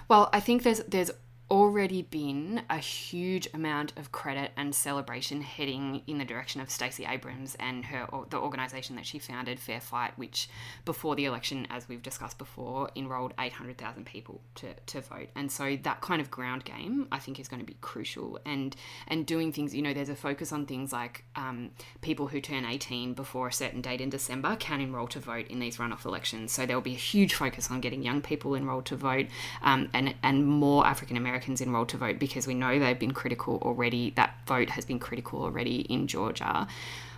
Well, 0.08 0.30
I 0.34 0.39
think 0.39 0.63
there's 0.63 0.80
there's 0.80 1.12
already 1.52 2.04
been 2.04 2.62
a 2.70 2.78
huge 2.78 3.48
amount 3.54 3.94
of 3.98 4.12
credit 4.12 4.52
and 4.56 4.74
celebration 4.74 5.42
heading 5.42 6.02
in 6.06 6.18
the 6.18 6.26
direction 6.26 6.62
of 6.62 6.70
Stacey 6.70 7.06
Abrams 7.06 7.56
and 7.60 7.86
her 7.86 8.08
the 8.30 8.38
organisation 8.38 8.96
that 8.96 9.06
she 9.06 9.20
founded, 9.20 9.60
Fair 9.60 9.82
Fight, 9.82 10.14
which 10.18 10.50
before 10.86 11.16
the 11.16 11.26
election, 11.26 11.68
as 11.70 11.90
we've 11.90 12.04
discussed 12.04 12.38
before, 12.38 12.90
enrolled 12.96 13.34
800,000 13.40 14.06
people 14.06 14.42
to, 14.56 14.68
to 14.88 15.02
vote. 15.02 15.30
And 15.36 15.52
so 15.52 15.78
that 15.84 16.02
kind 16.02 16.22
of 16.22 16.30
ground 16.30 16.66
game, 16.66 17.08
I 17.12 17.20
think, 17.20 17.40
is 17.40 17.48
going 17.48 17.62
to 17.62 17.66
be 17.66 17.78
crucial. 17.82 18.40
And 18.46 18.76
and 19.08 19.26
doing 19.26 19.52
things, 19.52 19.74
you 19.74 19.82
know, 19.82 19.94
there's 19.94 20.10
a 20.10 20.16
focus 20.16 20.52
on 20.52 20.66
things 20.66 20.94
like 20.94 21.24
um, 21.36 21.72
people 22.02 22.28
who 22.28 22.42
turn 22.42 22.66
18 22.66 23.14
before 23.14 23.48
a 23.48 23.54
certain 23.54 23.82
date 23.82 24.02
in 24.02 24.10
December 24.10 24.56
can 24.58 24.82
enrol 24.82 25.08
to 25.08 25.20
vote 25.20 25.48
in 25.48 25.60
these 25.60 25.78
runoff 25.78 26.06
elections. 26.06 26.52
So 26.52 26.66
there'll 26.66 26.82
be 26.82 26.94
a 26.94 26.98
huge 26.98 27.34
focus 27.34 27.72
on 27.72 27.82
getting 27.82 28.04
young 28.04 28.22
people 28.22 28.54
enrolled 28.54 28.86
to 28.88 28.96
vote 28.96 29.28
um, 29.64 29.90
and 29.94 30.14
and 30.22 30.46
more 30.46 30.86
African 30.86 31.18
American 31.18 31.38
Americans 31.39 31.62
enrolled 31.62 31.88
to 31.88 31.97
vote 31.97 32.19
because 32.19 32.45
we 32.45 32.54
know 32.54 32.80
they've 32.80 32.99
been 32.99 33.13
critical 33.13 33.60
already. 33.62 34.12
That 34.17 34.36
vote 34.45 34.71
has 34.71 34.84
been 34.84 34.99
critical 34.99 35.41
already 35.41 35.82
in 35.82 36.06
Georgia. 36.08 36.67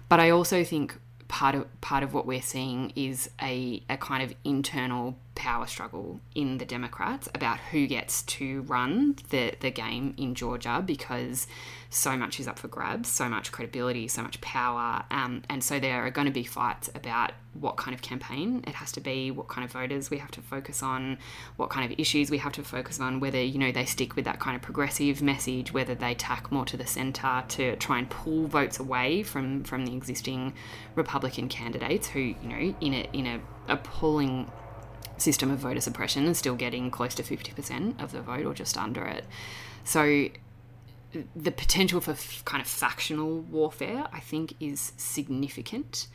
But 0.09 0.19
I 0.19 0.29
also 0.29 0.63
think 0.63 0.95
part 1.27 1.55
of 1.55 1.81
part 1.81 2.03
of 2.03 2.13
what 2.13 2.27
we're 2.27 2.41
seeing 2.41 2.91
is 2.95 3.31
a, 3.41 3.81
a 3.89 3.97
kind 3.97 4.21
of 4.21 4.35
internal 4.43 5.17
power 5.35 5.65
struggle 5.65 6.19
in 6.35 6.57
the 6.57 6.65
Democrats 6.65 7.29
about 7.33 7.57
who 7.57 7.87
gets 7.87 8.21
to 8.23 8.61
run 8.63 9.15
the, 9.29 9.53
the 9.61 9.71
game 9.71 10.13
in 10.17 10.35
Georgia 10.35 10.83
because 10.85 11.47
so 11.89 12.17
much 12.17 12.39
is 12.39 12.47
up 12.47 12.59
for 12.59 12.67
grabs, 12.67 13.09
so 13.09 13.29
much 13.29 13.51
credibility, 13.51 14.07
so 14.07 14.21
much 14.21 14.39
power. 14.41 15.03
Um, 15.09 15.43
and 15.49 15.63
so 15.63 15.79
there 15.79 16.05
are 16.05 16.11
going 16.11 16.27
to 16.27 16.33
be 16.33 16.43
fights 16.43 16.89
about 16.95 17.31
what 17.53 17.75
kind 17.75 17.93
of 17.93 18.01
campaign 18.01 18.63
it 18.67 18.75
has 18.75 18.91
to 18.93 19.01
be, 19.01 19.31
what 19.31 19.47
kind 19.47 19.65
of 19.65 19.71
voters 19.71 20.09
we 20.09 20.17
have 20.17 20.31
to 20.31 20.41
focus 20.41 20.83
on, 20.83 21.17
what 21.57 21.69
kind 21.69 21.91
of 21.91 21.99
issues 21.99 22.29
we 22.29 22.37
have 22.37 22.53
to 22.53 22.63
focus 22.63 22.99
on, 22.99 23.19
whether, 23.19 23.41
you 23.41 23.57
know, 23.57 23.71
they 23.71 23.85
stick 23.85 24.15
with 24.15 24.25
that 24.25 24.39
kind 24.39 24.55
of 24.55 24.61
progressive 24.61 25.21
message, 25.21 25.73
whether 25.73 25.95
they 25.95 26.13
tack 26.13 26.51
more 26.51 26.65
to 26.65 26.77
the 26.77 26.87
centre 26.87 27.43
to 27.49 27.75
try 27.77 27.99
and 27.99 28.09
pull 28.09 28.47
votes 28.47 28.79
away 28.79 29.23
from, 29.23 29.63
from 29.63 29.85
the 29.85 29.95
existing 29.95 30.53
Republican 30.95 31.49
candidates 31.49 32.07
who, 32.07 32.19
you 32.19 32.35
know, 32.43 32.75
in 32.79 32.93
a, 32.93 33.09
in 33.13 33.27
a 33.27 33.41
appalling 33.67 34.49
system 35.17 35.51
of 35.51 35.59
voter 35.59 35.81
suppression 35.81 36.27
are 36.27 36.33
still 36.33 36.55
getting 36.55 36.91
close 36.91 37.15
to 37.15 37.23
50% 37.23 38.01
of 38.01 38.11
the 38.11 38.21
vote 38.21 38.45
or 38.45 38.53
just 38.53 38.77
under 38.77 39.05
it. 39.05 39.25
So 39.83 40.29
the 41.35 41.51
potential 41.51 42.01
for 42.01 42.11
f- 42.11 42.43
kind 42.45 42.61
of 42.61 42.67
factional 42.67 43.41
warfare, 43.41 44.07
I 44.13 44.19
think, 44.19 44.53
is 44.59 44.93
significant, 44.97 46.07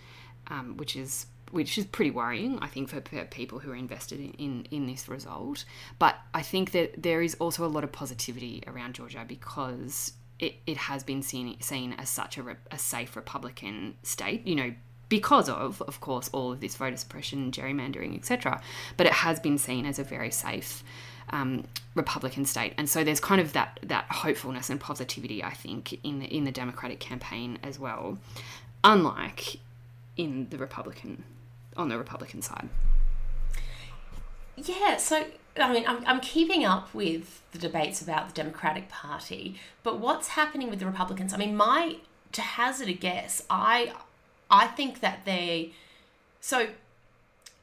um, 0.48 0.76
which 0.76 0.96
is 0.96 1.26
which 1.52 1.78
is 1.78 1.86
pretty 1.86 2.10
worrying, 2.10 2.58
I 2.60 2.66
think, 2.66 2.88
for, 2.88 3.00
for 3.00 3.24
people 3.24 3.60
who 3.60 3.70
are 3.70 3.76
invested 3.76 4.18
in, 4.18 4.32
in, 4.32 4.66
in 4.72 4.86
this 4.86 5.08
result. 5.08 5.64
But 5.96 6.16
I 6.34 6.42
think 6.42 6.72
that 6.72 7.00
there 7.00 7.22
is 7.22 7.36
also 7.36 7.64
a 7.64 7.68
lot 7.68 7.84
of 7.84 7.92
positivity 7.92 8.64
around 8.66 8.96
Georgia 8.96 9.24
because 9.26 10.14
it, 10.40 10.56
it 10.66 10.76
has 10.76 11.04
been 11.04 11.22
seen 11.22 11.60
seen 11.60 11.92
as 11.94 12.08
such 12.08 12.36
a, 12.36 12.42
re, 12.42 12.54
a 12.70 12.78
safe 12.78 13.14
Republican 13.16 13.96
state. 14.02 14.46
You 14.46 14.56
know, 14.56 14.74
because 15.08 15.48
of, 15.48 15.82
of 15.82 16.00
course, 16.00 16.28
all 16.32 16.52
of 16.52 16.60
this 16.60 16.76
voter 16.76 16.96
suppression, 16.96 17.50
gerrymandering, 17.50 18.16
etc. 18.16 18.60
But 18.96 19.06
it 19.06 19.12
has 19.12 19.40
been 19.40 19.58
seen 19.58 19.86
as 19.86 19.98
a 19.98 20.04
very 20.04 20.30
safe 20.30 20.82
um, 21.30 21.64
Republican 21.94 22.44
state, 22.44 22.74
and 22.78 22.88
so 22.88 23.02
there's 23.02 23.20
kind 23.20 23.40
of 23.40 23.52
that 23.52 23.80
that 23.82 24.06
hopefulness 24.10 24.70
and 24.70 24.80
positivity, 24.80 25.42
I 25.42 25.54
think, 25.54 25.98
in 26.04 26.20
the 26.20 26.26
in 26.26 26.44
the 26.44 26.52
Democratic 26.52 27.00
campaign 27.00 27.58
as 27.62 27.78
well, 27.78 28.18
unlike 28.84 29.58
in 30.16 30.48
the 30.50 30.58
Republican 30.58 31.24
on 31.76 31.88
the 31.88 31.98
Republican 31.98 32.42
side. 32.42 32.68
Yeah, 34.56 34.96
so 34.96 35.26
I 35.58 35.72
mean, 35.72 35.84
I'm, 35.86 36.04
I'm 36.06 36.20
keeping 36.20 36.64
up 36.64 36.92
with 36.94 37.42
the 37.52 37.58
debates 37.58 38.00
about 38.00 38.28
the 38.28 38.34
Democratic 38.34 38.88
Party, 38.88 39.58
but 39.82 39.98
what's 39.98 40.28
happening 40.28 40.70
with 40.70 40.78
the 40.78 40.86
Republicans? 40.86 41.32
I 41.32 41.36
mean, 41.36 41.56
my 41.56 41.96
to 42.32 42.42
hazard 42.42 42.88
a 42.88 42.92
guess, 42.92 43.42
I 43.48 43.92
I 44.50 44.66
think 44.66 45.00
that 45.00 45.24
they 45.24 45.72
so 46.40 46.68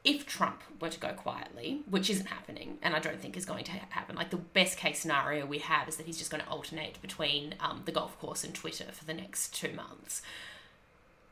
if 0.03 0.25
Trump 0.25 0.61
were 0.81 0.89
to 0.89 0.99
go 0.99 1.13
quietly, 1.13 1.81
which 1.89 2.09
isn't 2.09 2.25
happening, 2.25 2.77
and 2.81 2.93
I 2.93 2.99
don't 2.99 3.21
think 3.21 3.37
is 3.37 3.45
going 3.45 3.63
to 3.63 3.71
happen, 3.71 4.15
like 4.15 4.31
the 4.31 4.37
best 4.37 4.77
case 4.77 4.99
scenario 4.99 5.45
we 5.45 5.59
have 5.59 5.87
is 5.87 5.95
that 5.95 6.05
he's 6.05 6.17
just 6.17 6.29
going 6.29 6.43
to 6.43 6.49
alternate 6.49 7.01
between 7.01 7.55
um, 7.61 7.83
the 7.85 7.91
golf 7.91 8.19
course 8.19 8.43
and 8.43 8.53
Twitter 8.53 8.85
for 8.91 9.05
the 9.05 9.13
next 9.13 9.55
two 9.55 9.71
months. 9.71 10.21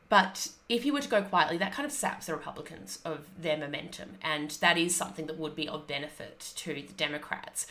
But 0.08 0.48
if 0.68 0.82
he 0.84 0.90
were 0.90 1.00
to 1.00 1.08
go 1.08 1.22
quietly, 1.22 1.58
that 1.58 1.72
kind 1.72 1.86
of 1.86 1.92
saps 1.92 2.26
the 2.26 2.34
Republicans 2.34 2.98
of 3.04 3.26
their 3.38 3.56
momentum, 3.56 4.12
and 4.22 4.50
that 4.60 4.78
is 4.78 4.94
something 4.94 5.26
that 5.26 5.38
would 5.38 5.54
be 5.54 5.68
of 5.68 5.86
benefit 5.86 6.52
to 6.56 6.74
the 6.74 6.82
Democrats. 6.96 7.66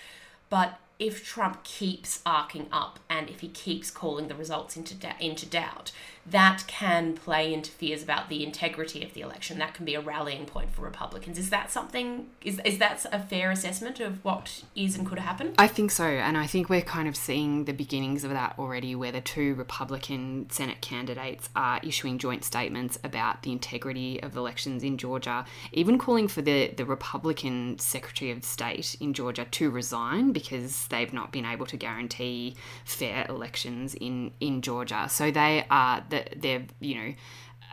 But 0.50 0.80
if 1.00 1.26
Trump 1.26 1.64
keeps 1.64 2.22
arcing 2.26 2.68
up 2.72 3.00
and 3.10 3.30
if 3.30 3.40
he 3.40 3.48
keeps 3.48 3.90
calling 3.90 4.28
the 4.28 4.36
results 4.36 4.78
into 4.78 4.96
into 5.20 5.46
doubt, 5.46 5.92
that 6.26 6.64
can 6.68 7.14
play 7.16 7.52
into 7.52 7.72
fears 7.72 8.04
about 8.04 8.30
the 8.30 8.44
integrity 8.44 9.04
of 9.04 9.14
the 9.14 9.22
election. 9.22 9.58
That 9.58 9.74
can 9.74 9.86
be 9.86 9.96
a 9.96 10.02
rallying 10.02 10.46
point 10.46 10.72
for 10.72 10.84
Republicans. 10.84 11.38
Is 11.38 11.50
that 11.50 11.72
something? 11.72 12.28
Is 12.44 12.62
is 12.64 12.78
that 12.78 13.06
a 13.12 13.20
fair 13.20 13.50
assessment 13.52 14.00
of 14.00 14.24
what 14.24 14.64
is 14.76 14.96
and 14.96 15.08
could 15.08 15.20
happen? 15.20 15.54
I 15.58 15.68
think 15.68 15.92
so, 15.92 16.06
and 16.06 16.38
I 16.38 16.46
think 16.46 16.70
we're 16.70 16.82
kind 16.82 17.08
of 17.08 17.16
seeing 17.16 17.66
the 17.66 17.74
beginnings 17.74 18.24
of 18.24 18.32
that 18.32 18.56
already, 18.60 18.94
where 18.96 19.12
the 19.12 19.22
two 19.22 19.56
Republican 19.56 20.50
Senate 20.52 20.82
candidates 20.82 21.50
are 21.56 21.80
issuing 21.84 22.20
joint 22.20 22.44
statements 22.44 23.00
about 23.04 23.42
the 23.42 23.52
integrity 23.52 24.22
of 24.22 24.38
elections 24.38 24.84
in 24.84 24.98
Georgia, 24.98 25.46
even 25.72 25.98
calling 25.98 26.28
for 26.28 26.42
the 26.42 26.68
the 26.78 26.86
Republican 26.86 27.80
Secretary 27.80 28.30
of 28.30 28.44
State 28.44 28.96
in 29.00 29.14
Georgia 29.14 29.46
to 29.46 29.72
resign 29.72 30.32
because 30.32 30.88
they've 30.92 31.12
not 31.12 31.32
been 31.32 31.46
able 31.46 31.66
to 31.66 31.78
guarantee 31.78 32.56
fair 32.86 33.26
elections 33.28 33.96
in 33.96 34.32
in 34.40 34.62
Georgia. 34.62 35.08
So 35.10 35.32
they 35.32 35.66
are 35.70 36.06
that 36.10 36.36
they're 36.42 36.66
you 36.80 36.96
know 36.96 37.14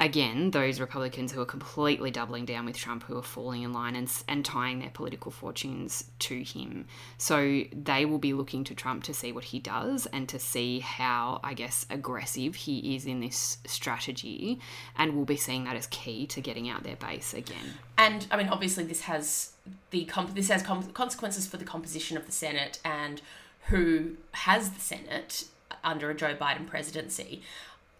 again, 0.00 0.52
those 0.52 0.80
Republicans 0.80 1.32
who 1.32 1.40
are 1.40 1.46
completely 1.46 2.10
doubling 2.10 2.44
down 2.44 2.64
with 2.64 2.76
Trump, 2.76 3.02
who 3.04 3.16
are 3.16 3.22
falling 3.22 3.62
in 3.62 3.72
line 3.72 3.96
and, 3.96 4.10
and 4.28 4.44
tying 4.44 4.78
their 4.78 4.90
political 4.90 5.30
fortunes 5.30 6.04
to 6.20 6.42
him. 6.42 6.86
So 7.16 7.62
they 7.72 8.04
will 8.04 8.18
be 8.18 8.32
looking 8.32 8.64
to 8.64 8.74
Trump 8.74 9.02
to 9.04 9.14
see 9.14 9.32
what 9.32 9.44
he 9.44 9.58
does 9.58 10.06
and 10.06 10.28
to 10.28 10.38
see 10.38 10.80
how, 10.80 11.40
I 11.42 11.54
guess, 11.54 11.84
aggressive 11.90 12.54
he 12.54 12.94
is 12.94 13.06
in 13.06 13.20
this 13.20 13.58
strategy. 13.66 14.60
And 14.96 15.14
we'll 15.14 15.24
be 15.24 15.36
seeing 15.36 15.64
that 15.64 15.76
as 15.76 15.86
key 15.88 16.26
to 16.28 16.40
getting 16.40 16.68
out 16.68 16.84
their 16.84 16.96
base 16.96 17.34
again. 17.34 17.74
And 17.96 18.26
I 18.30 18.36
mean, 18.36 18.48
obviously, 18.48 18.84
this 18.84 19.02
has 19.02 19.52
the 19.90 20.04
comp- 20.04 20.34
this 20.34 20.48
has 20.48 20.62
com- 20.62 20.92
consequences 20.92 21.46
for 21.46 21.56
the 21.56 21.64
composition 21.64 22.16
of 22.16 22.26
the 22.26 22.32
Senate 22.32 22.78
and 22.84 23.20
who 23.66 24.16
has 24.32 24.70
the 24.70 24.80
Senate 24.80 25.44
under 25.82 26.10
a 26.10 26.14
Joe 26.14 26.34
Biden 26.34 26.66
presidency. 26.66 27.42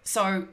So, 0.05 0.49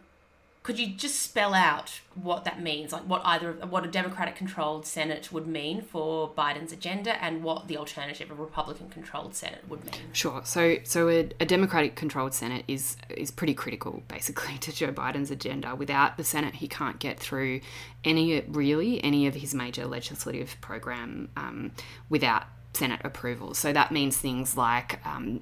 could 0.66 0.80
you 0.80 0.88
just 0.88 1.20
spell 1.20 1.54
out 1.54 2.00
what 2.16 2.44
that 2.44 2.60
means, 2.60 2.92
like 2.92 3.04
what 3.04 3.22
either 3.24 3.52
what 3.70 3.86
a 3.86 3.88
Democratic 3.88 4.36
controlled 4.36 4.88
Senate 4.88 5.32
would 5.32 5.46
mean 5.46 5.80
for 5.80 6.28
Biden's 6.32 6.72
agenda, 6.72 7.24
and 7.24 7.44
what 7.44 7.68
the 7.68 7.78
alternative, 7.78 8.32
a 8.32 8.34
Republican 8.34 8.90
controlled 8.90 9.36
Senate, 9.36 9.62
would 9.70 9.86
mean? 9.86 10.02
Sure. 10.12 10.42
So, 10.44 10.78
so 10.84 11.08
a, 11.08 11.30
a 11.40 11.46
Democratic 11.46 11.96
controlled 11.96 12.34
Senate 12.34 12.66
is 12.68 12.98
is 13.16 13.30
pretty 13.30 13.54
critical, 13.54 14.02
basically, 14.08 14.58
to 14.62 14.72
Joe 14.72 14.92
Biden's 14.92 15.30
agenda. 15.30 15.76
Without 15.76 16.18
the 16.18 16.24
Senate, 16.24 16.56
he 16.56 16.68
can't 16.68 16.98
get 16.98 17.20
through 17.20 17.62
any 18.04 18.42
really 18.48 19.04
any 19.04 19.28
of 19.28 19.36
his 19.36 19.54
major 19.54 19.86
legislative 19.86 20.56
program 20.62 21.30
um, 21.38 21.74
without 22.10 22.46
Senate 22.74 23.02
approval. 23.04 23.54
So 23.54 23.72
that 23.72 23.92
means 23.92 24.18
things 24.18 24.58
like 24.58 25.06
um, 25.06 25.42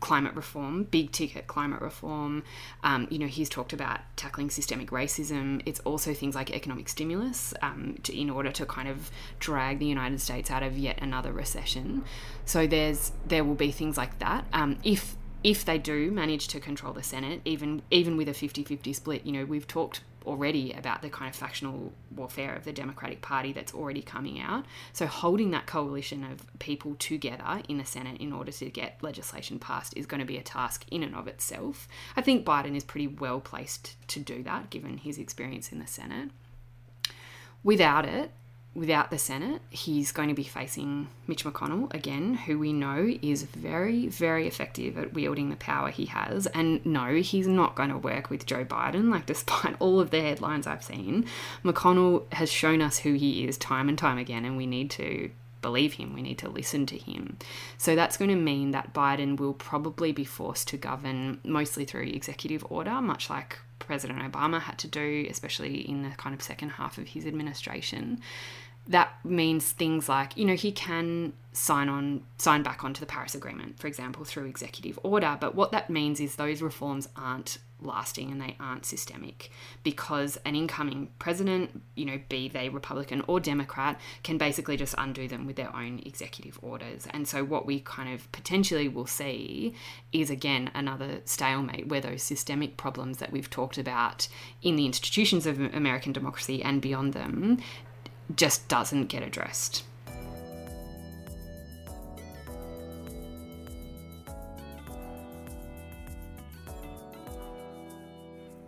climate 0.00 0.34
reform, 0.34 0.84
big 0.84 1.10
ticket 1.12 1.46
climate 1.46 1.80
reform. 1.80 2.42
Um, 2.82 3.08
you 3.10 3.18
know, 3.18 3.26
he's 3.26 3.48
talked 3.48 3.72
about 3.72 4.00
tackling 4.16 4.50
systemic 4.50 4.90
racism. 4.90 5.62
It's 5.66 5.80
also 5.80 6.14
things 6.14 6.34
like 6.34 6.50
economic 6.50 6.88
stimulus 6.88 7.54
um, 7.62 7.96
to, 8.04 8.18
in 8.18 8.30
order 8.30 8.52
to 8.52 8.66
kind 8.66 8.88
of 8.88 9.10
drag 9.40 9.78
the 9.78 9.86
United 9.86 10.20
States 10.20 10.50
out 10.50 10.62
of 10.62 10.78
yet 10.78 10.98
another 11.02 11.32
recession. 11.32 12.04
So 12.44 12.66
there's 12.66 13.12
there 13.26 13.44
will 13.44 13.54
be 13.54 13.72
things 13.72 13.96
like 13.96 14.18
that. 14.20 14.46
Um, 14.52 14.78
if 14.84 15.16
if 15.44 15.64
they 15.64 15.78
do 15.78 16.10
manage 16.10 16.48
to 16.48 16.60
control 16.60 16.92
the 16.92 17.02
Senate, 17.02 17.40
even 17.44 17.82
even 17.90 18.16
with 18.16 18.28
a 18.28 18.32
50-50 18.32 18.94
split, 18.94 19.24
you 19.24 19.32
know, 19.32 19.44
we've 19.44 19.66
talked 19.66 20.00
already 20.28 20.72
about 20.72 21.02
the 21.02 21.08
kind 21.08 21.28
of 21.28 21.34
factional 21.34 21.92
warfare 22.14 22.54
of 22.54 22.64
the 22.64 22.72
Democratic 22.72 23.22
Party 23.22 23.52
that's 23.52 23.74
already 23.74 24.02
coming 24.02 24.38
out. 24.40 24.64
So, 24.92 25.06
holding 25.06 25.50
that 25.52 25.66
coalition 25.66 26.22
of 26.24 26.46
people 26.58 26.94
together 26.96 27.62
in 27.68 27.78
the 27.78 27.84
Senate 27.84 28.20
in 28.20 28.32
order 28.32 28.52
to 28.52 28.70
get 28.70 29.02
legislation 29.02 29.58
passed 29.58 29.96
is 29.96 30.06
going 30.06 30.20
to 30.20 30.26
be 30.26 30.36
a 30.36 30.42
task 30.42 30.84
in 30.90 31.02
and 31.02 31.14
of 31.14 31.26
itself. 31.26 31.88
I 32.16 32.20
think 32.22 32.44
Biden 32.44 32.76
is 32.76 32.84
pretty 32.84 33.08
well 33.08 33.40
placed 33.40 33.96
to 34.08 34.20
do 34.20 34.42
that 34.44 34.70
given 34.70 34.98
his 34.98 35.18
experience 35.18 35.72
in 35.72 35.78
the 35.78 35.86
Senate. 35.86 36.30
Without 37.64 38.04
it, 38.04 38.30
without 38.78 39.10
the 39.10 39.18
Senate, 39.18 39.60
he's 39.70 40.12
going 40.12 40.28
to 40.28 40.34
be 40.34 40.44
facing 40.44 41.08
Mitch 41.26 41.44
McConnell 41.44 41.92
again, 41.92 42.34
who 42.34 42.58
we 42.58 42.72
know 42.72 43.12
is 43.20 43.42
very, 43.42 44.06
very 44.06 44.46
effective 44.46 44.96
at 44.96 45.12
wielding 45.12 45.50
the 45.50 45.56
power 45.56 45.90
he 45.90 46.06
has. 46.06 46.46
And 46.48 46.84
no, 46.86 47.16
he's 47.16 47.48
not 47.48 47.74
going 47.74 47.90
to 47.90 47.98
work 47.98 48.30
with 48.30 48.46
Joe 48.46 48.64
Biden. 48.64 49.10
Like, 49.10 49.26
despite 49.38 49.74
all 49.80 49.98
of 49.98 50.10
the 50.10 50.20
headlines 50.20 50.66
I've 50.66 50.84
seen, 50.84 51.26
McConnell 51.64 52.32
has 52.32 52.52
shown 52.52 52.80
us 52.80 52.98
who 52.98 53.14
he 53.14 53.46
is 53.48 53.58
time 53.58 53.88
and 53.88 53.98
time 53.98 54.16
again, 54.16 54.44
and 54.44 54.56
we 54.56 54.66
need 54.66 54.90
to 54.92 55.30
believe 55.60 55.94
him. 55.94 56.14
We 56.14 56.22
need 56.22 56.38
to 56.38 56.48
listen 56.48 56.86
to 56.86 56.96
him. 56.96 57.36
So 57.78 57.96
that's 57.96 58.16
going 58.16 58.30
to 58.30 58.36
mean 58.36 58.70
that 58.70 58.94
Biden 58.94 59.40
will 59.40 59.54
probably 59.54 60.12
be 60.12 60.24
forced 60.24 60.68
to 60.68 60.76
govern 60.76 61.40
mostly 61.42 61.84
through 61.84 62.04
executive 62.04 62.64
order, 62.70 63.02
much 63.02 63.28
like 63.28 63.58
President 63.80 64.20
Obama 64.20 64.60
had 64.60 64.78
to 64.78 64.86
do, 64.86 65.26
especially 65.28 65.80
in 65.80 66.02
the 66.02 66.10
kind 66.10 66.32
of 66.32 66.42
second 66.42 66.70
half 66.70 66.96
of 66.96 67.08
his 67.08 67.26
administration 67.26 68.20
that 68.88 69.12
means 69.24 69.72
things 69.72 70.08
like 70.08 70.36
you 70.36 70.44
know 70.44 70.54
he 70.54 70.72
can 70.72 71.32
sign 71.52 71.88
on 71.88 72.22
sign 72.38 72.62
back 72.62 72.84
onto 72.84 73.00
the 73.00 73.06
paris 73.06 73.34
agreement 73.34 73.78
for 73.78 73.86
example 73.86 74.24
through 74.24 74.46
executive 74.46 74.98
order 75.02 75.36
but 75.40 75.54
what 75.54 75.72
that 75.72 75.90
means 75.90 76.20
is 76.20 76.36
those 76.36 76.62
reforms 76.62 77.08
aren't 77.16 77.58
lasting 77.80 78.30
and 78.30 78.40
they 78.40 78.56
aren't 78.58 78.84
systemic 78.84 79.50
because 79.82 80.38
an 80.44 80.54
incoming 80.54 81.08
president, 81.18 81.82
you 81.94 82.04
know, 82.04 82.20
be 82.28 82.48
they 82.48 82.68
Republican 82.68 83.22
or 83.26 83.40
Democrat, 83.40 84.00
can 84.22 84.38
basically 84.38 84.76
just 84.76 84.94
undo 84.98 85.28
them 85.28 85.46
with 85.46 85.56
their 85.56 85.74
own 85.74 86.00
executive 86.04 86.58
orders. 86.62 87.06
And 87.10 87.26
so 87.28 87.44
what 87.44 87.66
we 87.66 87.80
kind 87.80 88.12
of 88.12 88.30
potentially 88.32 88.88
will 88.88 89.06
see 89.06 89.74
is 90.12 90.30
again 90.30 90.70
another 90.74 91.20
stalemate 91.24 91.88
where 91.88 92.00
those 92.00 92.22
systemic 92.22 92.76
problems 92.76 93.18
that 93.18 93.32
we've 93.32 93.50
talked 93.50 93.78
about 93.78 94.28
in 94.62 94.76
the 94.76 94.86
institutions 94.86 95.46
of 95.46 95.60
American 95.60 96.12
democracy 96.12 96.62
and 96.62 96.80
beyond 96.80 97.12
them 97.12 97.58
just 98.34 98.68
doesn't 98.68 99.06
get 99.06 99.22
addressed. 99.22 99.84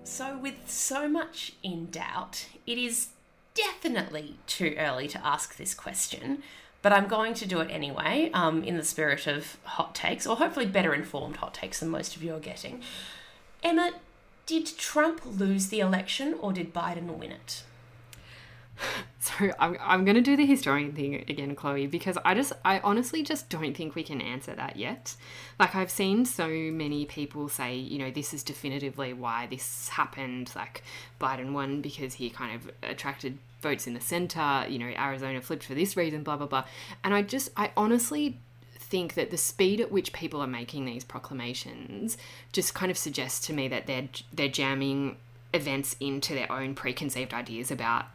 So, 0.04 0.36
with 0.36 0.54
so 0.66 1.08
much 1.08 1.54
in 1.62 1.86
doubt, 1.86 2.46
it 2.66 2.76
is 2.76 3.08
definitely 3.54 4.36
too 4.46 4.74
early 4.78 5.08
to 5.08 5.26
ask 5.26 5.56
this 5.56 5.72
question, 5.72 6.42
but 6.82 6.92
I'm 6.92 7.06
going 7.06 7.34
to 7.34 7.46
do 7.46 7.60
it 7.60 7.70
anyway, 7.70 8.30
um, 8.34 8.62
in 8.62 8.76
the 8.76 8.84
spirit 8.84 9.26
of 9.26 9.56
hot 9.64 9.94
takes, 9.94 10.26
or 10.26 10.36
hopefully 10.36 10.66
better 10.66 10.94
informed 10.94 11.36
hot 11.36 11.54
takes 11.54 11.80
than 11.80 11.88
most 11.88 12.16
of 12.16 12.22
you 12.22 12.34
are 12.34 12.40
getting. 12.40 12.82
Emma, 13.62 13.92
did 14.46 14.66
Trump 14.76 15.22
lose 15.24 15.68
the 15.68 15.80
election 15.80 16.34
or 16.40 16.52
did 16.52 16.74
Biden 16.74 17.16
win 17.18 17.32
it? 17.32 17.62
So 19.22 19.52
I'm, 19.58 19.76
I'm 19.82 20.06
going 20.06 20.14
to 20.14 20.22
do 20.22 20.34
the 20.34 20.46
historian 20.46 20.92
thing 20.92 21.14
again, 21.28 21.54
Chloe, 21.54 21.86
because 21.86 22.16
I 22.24 22.32
just, 22.32 22.54
I 22.64 22.78
honestly 22.78 23.22
just 23.22 23.50
don't 23.50 23.76
think 23.76 23.94
we 23.94 24.02
can 24.02 24.22
answer 24.22 24.54
that 24.54 24.76
yet. 24.76 25.14
Like, 25.58 25.74
I've 25.74 25.90
seen 25.90 26.24
so 26.24 26.48
many 26.48 27.04
people 27.04 27.50
say, 27.50 27.76
you 27.76 27.98
know, 27.98 28.10
this 28.10 28.32
is 28.32 28.42
definitively 28.42 29.12
why 29.12 29.46
this 29.46 29.90
happened. 29.90 30.50
Like, 30.56 30.82
Biden 31.20 31.52
won 31.52 31.82
because 31.82 32.14
he 32.14 32.30
kind 32.30 32.56
of 32.56 32.70
attracted 32.82 33.36
votes 33.60 33.86
in 33.86 33.92
the 33.92 34.00
center, 34.00 34.64
you 34.70 34.78
know, 34.78 34.86
Arizona 34.86 35.42
flipped 35.42 35.64
for 35.64 35.74
this 35.74 35.98
reason, 35.98 36.22
blah, 36.22 36.38
blah, 36.38 36.46
blah. 36.46 36.64
And 37.04 37.14
I 37.14 37.20
just, 37.20 37.50
I 37.58 37.72
honestly 37.76 38.38
think 38.74 39.14
that 39.14 39.30
the 39.30 39.36
speed 39.36 39.82
at 39.82 39.92
which 39.92 40.14
people 40.14 40.40
are 40.40 40.46
making 40.46 40.86
these 40.86 41.04
proclamations 41.04 42.16
just 42.52 42.72
kind 42.72 42.90
of 42.90 42.96
suggests 42.96 43.46
to 43.46 43.52
me 43.52 43.68
that 43.68 43.86
they're, 43.86 44.08
they're 44.32 44.48
jamming 44.48 45.18
events 45.52 45.94
into 46.00 46.34
their 46.34 46.50
own 46.50 46.74
preconceived 46.74 47.34
ideas 47.34 47.70
about 47.70 48.06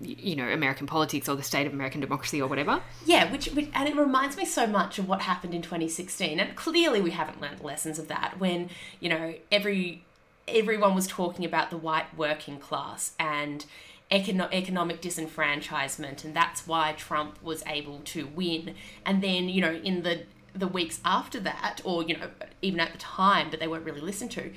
you 0.00 0.34
know 0.34 0.48
American 0.48 0.86
politics 0.86 1.28
or 1.28 1.36
the 1.36 1.42
state 1.42 1.66
of 1.66 1.72
American 1.72 2.00
democracy 2.00 2.40
or 2.40 2.48
whatever. 2.48 2.80
Yeah, 3.04 3.30
which, 3.30 3.48
which, 3.48 3.68
and 3.74 3.88
it 3.88 3.96
reminds 3.96 4.36
me 4.36 4.44
so 4.44 4.66
much 4.66 4.98
of 4.98 5.08
what 5.08 5.22
happened 5.22 5.54
in 5.54 5.62
2016, 5.62 6.40
and 6.40 6.56
clearly 6.56 7.00
we 7.00 7.10
haven't 7.10 7.40
learned 7.40 7.58
the 7.58 7.66
lessons 7.66 7.98
of 7.98 8.08
that 8.08 8.38
when 8.38 8.70
you 8.98 9.08
know 9.08 9.34
every 9.52 10.04
everyone 10.48 10.94
was 10.94 11.06
talking 11.06 11.44
about 11.44 11.70
the 11.70 11.76
white 11.76 12.16
working 12.16 12.58
class 12.58 13.12
and 13.18 13.66
econo- 14.10 14.52
economic 14.52 15.02
disenfranchisement, 15.02 16.24
and 16.24 16.34
that's 16.34 16.66
why 16.66 16.92
Trump 16.92 17.42
was 17.42 17.62
able 17.66 18.00
to 18.00 18.26
win. 18.28 18.74
And 19.04 19.22
then 19.22 19.48
you 19.48 19.60
know 19.60 19.74
in 19.74 20.02
the 20.02 20.22
the 20.54 20.66
weeks 20.66 21.00
after 21.04 21.38
that, 21.40 21.80
or 21.84 22.02
you 22.02 22.16
know 22.16 22.30
even 22.62 22.80
at 22.80 22.92
the 22.92 22.98
time, 22.98 23.50
but 23.50 23.60
they 23.60 23.68
weren't 23.68 23.84
really 23.84 24.00
listened 24.00 24.30
to. 24.32 24.50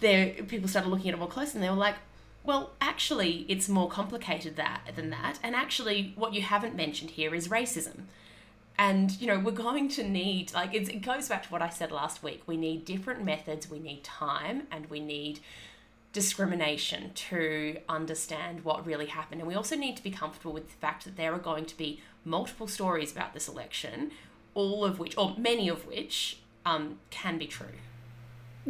There, 0.00 0.32
people 0.44 0.68
started 0.68 0.90
looking 0.90 1.08
at 1.08 1.14
it 1.14 1.18
more 1.18 1.28
closely, 1.28 1.58
and 1.58 1.64
they 1.64 1.70
were 1.70 1.76
like, 1.76 1.96
well, 2.48 2.70
actually, 2.80 3.44
it's 3.46 3.68
more 3.68 3.90
complicated 3.90 4.56
that 4.56 4.80
than 4.96 5.10
that. 5.10 5.38
And 5.42 5.54
actually, 5.54 6.14
what 6.16 6.32
you 6.32 6.40
haven't 6.40 6.74
mentioned 6.74 7.10
here 7.10 7.34
is 7.34 7.48
racism. 7.48 8.04
And 8.78 9.20
you 9.20 9.26
know, 9.26 9.38
we're 9.38 9.50
going 9.50 9.90
to 9.90 10.02
need 10.02 10.54
like 10.54 10.72
it 10.72 11.02
goes 11.02 11.28
back 11.28 11.42
to 11.42 11.48
what 11.50 11.60
I 11.60 11.68
said 11.68 11.92
last 11.92 12.22
week. 12.22 12.44
We 12.46 12.56
need 12.56 12.86
different 12.86 13.22
methods. 13.22 13.70
We 13.70 13.78
need 13.78 14.02
time, 14.02 14.62
and 14.70 14.86
we 14.86 14.98
need 14.98 15.40
discrimination 16.14 17.12
to 17.12 17.80
understand 17.86 18.64
what 18.64 18.86
really 18.86 19.06
happened. 19.06 19.42
And 19.42 19.48
we 19.48 19.54
also 19.54 19.76
need 19.76 19.98
to 19.98 20.02
be 20.02 20.10
comfortable 20.10 20.54
with 20.54 20.68
the 20.68 20.76
fact 20.78 21.04
that 21.04 21.18
there 21.18 21.34
are 21.34 21.38
going 21.38 21.66
to 21.66 21.76
be 21.76 22.00
multiple 22.24 22.66
stories 22.66 23.12
about 23.12 23.34
this 23.34 23.46
election, 23.46 24.10
all 24.54 24.86
of 24.86 24.98
which, 24.98 25.18
or 25.18 25.34
many 25.36 25.68
of 25.68 25.86
which, 25.86 26.38
um, 26.64 26.98
can 27.10 27.36
be 27.36 27.46
true. 27.46 27.76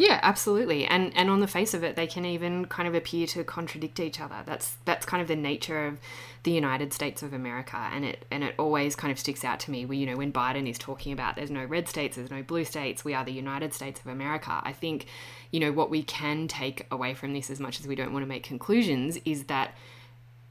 Yeah, 0.00 0.20
absolutely. 0.22 0.84
And 0.86 1.12
and 1.16 1.28
on 1.28 1.40
the 1.40 1.48
face 1.48 1.74
of 1.74 1.82
it, 1.82 1.96
they 1.96 2.06
can 2.06 2.24
even 2.24 2.66
kind 2.66 2.86
of 2.86 2.94
appear 2.94 3.26
to 3.28 3.42
contradict 3.42 3.98
each 3.98 4.20
other. 4.20 4.36
That's 4.46 4.76
that's 4.84 5.04
kind 5.04 5.20
of 5.20 5.26
the 5.26 5.34
nature 5.34 5.86
of 5.86 5.98
the 6.44 6.52
United 6.52 6.92
States 6.92 7.20
of 7.20 7.32
America, 7.32 7.76
and 7.92 8.04
it 8.04 8.24
and 8.30 8.44
it 8.44 8.54
always 8.60 8.94
kind 8.94 9.10
of 9.10 9.18
sticks 9.18 9.44
out 9.44 9.58
to 9.60 9.72
me. 9.72 9.84
Where 9.84 9.98
you 9.98 10.06
know 10.06 10.16
when 10.16 10.32
Biden 10.32 10.70
is 10.70 10.78
talking 10.78 11.12
about 11.12 11.34
there's 11.34 11.50
no 11.50 11.64
red 11.64 11.88
states, 11.88 12.16
there's 12.16 12.30
no 12.30 12.44
blue 12.44 12.64
states, 12.64 13.04
we 13.04 13.12
are 13.12 13.24
the 13.24 13.32
United 13.32 13.74
States 13.74 13.98
of 13.98 14.06
America. 14.06 14.60
I 14.62 14.72
think, 14.72 15.06
you 15.50 15.58
know, 15.58 15.72
what 15.72 15.90
we 15.90 16.04
can 16.04 16.46
take 16.46 16.86
away 16.92 17.12
from 17.14 17.32
this, 17.32 17.50
as 17.50 17.58
much 17.58 17.80
as 17.80 17.88
we 17.88 17.96
don't 17.96 18.12
want 18.12 18.22
to 18.22 18.28
make 18.28 18.44
conclusions, 18.44 19.18
is 19.24 19.44
that 19.44 19.74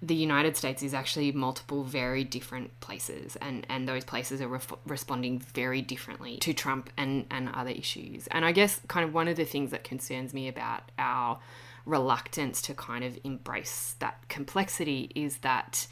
the 0.02 0.16
United 0.16 0.56
States 0.56 0.84
is 0.84 0.94
actually 0.94 1.32
multiple 1.32 1.84
very 1.84 2.24
different 2.24 2.80
places, 2.82 3.36
and, 3.38 3.66
and 3.70 3.88
those 3.88 4.04
places 4.04 4.42
are 4.42 4.62
responding 4.86 5.40
very 5.40 5.82
differently 5.82 6.38
to 6.38 6.54
Trump 6.54 6.92
and, 6.98 7.26
and 7.32 7.50
other 7.54 7.72
issues. 7.72 8.28
And 8.28 8.46
I 8.46 8.52
guess, 8.52 8.80
kind 8.88 9.08
of, 9.08 9.14
one 9.14 9.28
of 9.28 9.38
the 9.38 9.46
things 9.46 9.72
that 9.72 9.84
concerns 9.84 10.34
me 10.34 10.48
about 10.48 10.84
our 11.00 11.40
reluctance 11.86 12.62
to 12.64 12.74
kind 12.74 13.04
of 13.04 13.18
embrace 13.24 13.96
that 14.00 14.28
complexity 14.30 15.12
is 15.16 15.38
that 15.38 15.88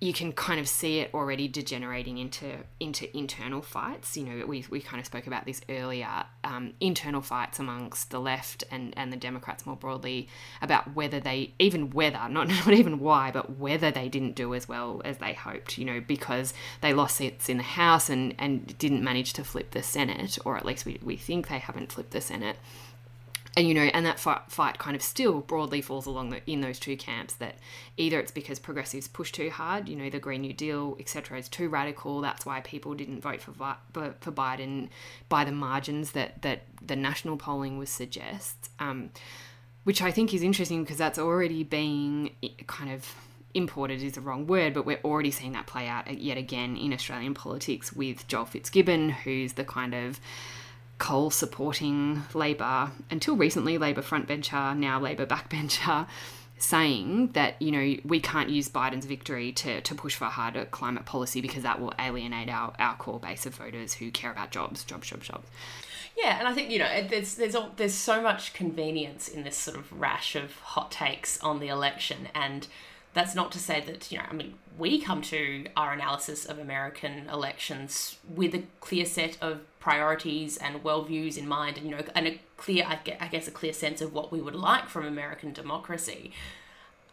you 0.00 0.12
can 0.12 0.30
kind 0.32 0.60
of 0.60 0.68
see 0.68 1.00
it 1.00 1.10
already 1.12 1.48
degenerating 1.48 2.18
into 2.18 2.58
into 2.78 3.16
internal 3.16 3.60
fights. 3.60 4.16
You 4.16 4.24
know, 4.24 4.46
we, 4.46 4.64
we 4.70 4.80
kind 4.80 5.00
of 5.00 5.06
spoke 5.06 5.26
about 5.26 5.44
this 5.44 5.60
earlier. 5.68 6.24
Um, 6.44 6.74
internal 6.80 7.20
fights 7.20 7.58
amongst 7.58 8.10
the 8.10 8.20
left 8.20 8.62
and, 8.70 8.94
and 8.96 9.12
the 9.12 9.16
Democrats 9.16 9.66
more 9.66 9.74
broadly 9.74 10.28
about 10.62 10.94
whether 10.94 11.18
they 11.18 11.52
even 11.58 11.90
whether 11.90 12.28
not 12.28 12.48
not 12.48 12.72
even 12.72 13.00
why, 13.00 13.32
but 13.32 13.58
whether 13.58 13.90
they 13.90 14.08
didn't 14.08 14.36
do 14.36 14.54
as 14.54 14.68
well 14.68 15.02
as 15.04 15.18
they 15.18 15.32
hoped. 15.32 15.78
You 15.78 15.84
know, 15.84 16.00
because 16.00 16.54
they 16.80 16.94
lost 16.94 17.16
seats 17.16 17.48
in 17.48 17.56
the 17.56 17.64
House 17.64 18.08
and 18.08 18.36
and 18.38 18.78
didn't 18.78 19.02
manage 19.02 19.32
to 19.32 19.44
flip 19.44 19.72
the 19.72 19.82
Senate, 19.82 20.38
or 20.44 20.56
at 20.56 20.64
least 20.64 20.86
we 20.86 21.00
we 21.02 21.16
think 21.16 21.48
they 21.48 21.58
haven't 21.58 21.90
flipped 21.90 22.12
the 22.12 22.20
Senate 22.20 22.56
and 23.56 23.66
you 23.66 23.74
know 23.74 23.82
and 23.82 24.06
that 24.06 24.18
fight, 24.18 24.78
kind 24.78 24.94
of 24.94 25.02
still 25.02 25.40
broadly 25.40 25.80
falls 25.80 26.06
along 26.06 26.30
the, 26.30 26.50
in 26.50 26.60
those 26.60 26.78
two 26.78 26.96
camps 26.96 27.34
that 27.34 27.56
either 27.96 28.20
it's 28.20 28.30
because 28.30 28.58
progressives 28.58 29.08
push 29.08 29.32
too 29.32 29.50
hard 29.50 29.88
you 29.88 29.96
know 29.96 30.10
the 30.10 30.18
green 30.18 30.42
new 30.42 30.52
deal 30.52 30.96
etc 31.00 31.38
is 31.38 31.48
too 31.48 31.68
radical 31.68 32.20
that's 32.20 32.46
why 32.46 32.60
people 32.60 32.94
didn't 32.94 33.20
vote 33.20 33.40
for 33.40 33.52
for 33.92 34.32
biden 34.32 34.88
by 35.28 35.44
the 35.44 35.52
margins 35.52 36.12
that 36.12 36.40
that 36.42 36.62
the 36.80 36.96
national 36.96 37.36
polling 37.36 37.78
was 37.78 37.90
suggests 37.90 38.68
um, 38.78 39.10
which 39.84 40.02
i 40.02 40.10
think 40.10 40.32
is 40.32 40.42
interesting 40.42 40.82
because 40.82 40.98
that's 40.98 41.18
already 41.18 41.64
being 41.64 42.30
kind 42.66 42.90
of 42.90 43.14
imported 43.54 44.02
is 44.02 44.12
the 44.12 44.20
wrong 44.20 44.46
word, 44.46 44.74
but 44.74 44.84
we're 44.84 45.00
already 45.04 45.30
seeing 45.30 45.52
that 45.52 45.66
play 45.66 45.86
out 45.88 46.12
yet 46.18 46.36
again 46.36 46.76
in 46.76 46.92
Australian 46.92 47.34
politics 47.34 47.92
with 47.92 48.26
Joel 48.28 48.44
Fitzgibbon, 48.44 49.10
who's 49.10 49.54
the 49.54 49.64
kind 49.64 49.94
of 49.94 50.20
Coal 50.98 51.30
supporting 51.30 52.24
Labor, 52.34 52.90
until 53.10 53.36
recently 53.36 53.78
Labor 53.78 54.02
frontbencher, 54.02 54.76
now 54.76 55.00
Labor 55.00 55.26
backbencher, 55.26 56.06
saying 56.58 57.28
that, 57.32 57.60
you 57.62 57.70
know, 57.70 57.96
we 58.04 58.18
can't 58.18 58.50
use 58.50 58.68
Biden's 58.68 59.06
victory 59.06 59.52
to, 59.52 59.80
to 59.80 59.94
push 59.94 60.16
for 60.16 60.24
harder 60.24 60.64
climate 60.64 61.06
policy 61.06 61.40
because 61.40 61.62
that 61.62 61.80
will 61.80 61.94
alienate 62.00 62.48
our, 62.48 62.74
our 62.80 62.96
core 62.96 63.20
base 63.20 63.46
of 63.46 63.54
voters 63.54 63.94
who 63.94 64.10
care 64.10 64.32
about 64.32 64.50
jobs, 64.50 64.82
jobs, 64.82 65.08
jobs, 65.08 65.28
jobs. 65.28 65.46
Yeah, 66.16 66.36
and 66.38 66.48
I 66.48 66.52
think 66.52 66.70
you 66.70 66.80
know 66.80 67.06
there's 67.08 67.36
there's 67.36 67.54
all, 67.54 67.70
there's 67.76 67.94
so 67.94 68.20
much 68.20 68.52
convenience 68.52 69.28
in 69.28 69.44
this 69.44 69.56
sort 69.56 69.76
of 69.76 70.00
rash 70.00 70.34
of 70.34 70.56
hot 70.58 70.90
takes 70.90 71.40
on 71.42 71.60
the 71.60 71.68
election, 71.68 72.28
and 72.34 72.66
that's 73.14 73.34
not 73.34 73.50
to 73.52 73.58
say 73.58 73.80
that, 73.86 74.10
you 74.12 74.18
know, 74.18 74.24
I 74.30 74.34
mean, 74.34 74.54
we 74.78 75.00
come 75.00 75.22
to 75.22 75.66
our 75.76 75.92
analysis 75.92 76.44
of 76.44 76.58
American 76.58 77.28
elections 77.28 78.18
with 78.28 78.54
a 78.54 78.62
clear 78.80 79.04
set 79.04 79.38
of 79.40 79.60
priorities 79.80 80.56
and 80.56 80.82
worldviews 80.84 81.36
in 81.36 81.48
mind, 81.48 81.78
and, 81.78 81.86
you 81.88 81.96
know, 81.96 82.02
and 82.14 82.26
a 82.28 82.40
clear, 82.56 82.86
I 82.86 83.26
guess, 83.28 83.48
a 83.48 83.50
clear 83.50 83.72
sense 83.72 84.00
of 84.00 84.12
what 84.12 84.30
we 84.30 84.40
would 84.40 84.54
like 84.54 84.88
from 84.88 85.04
American 85.06 85.52
democracy. 85.52 86.32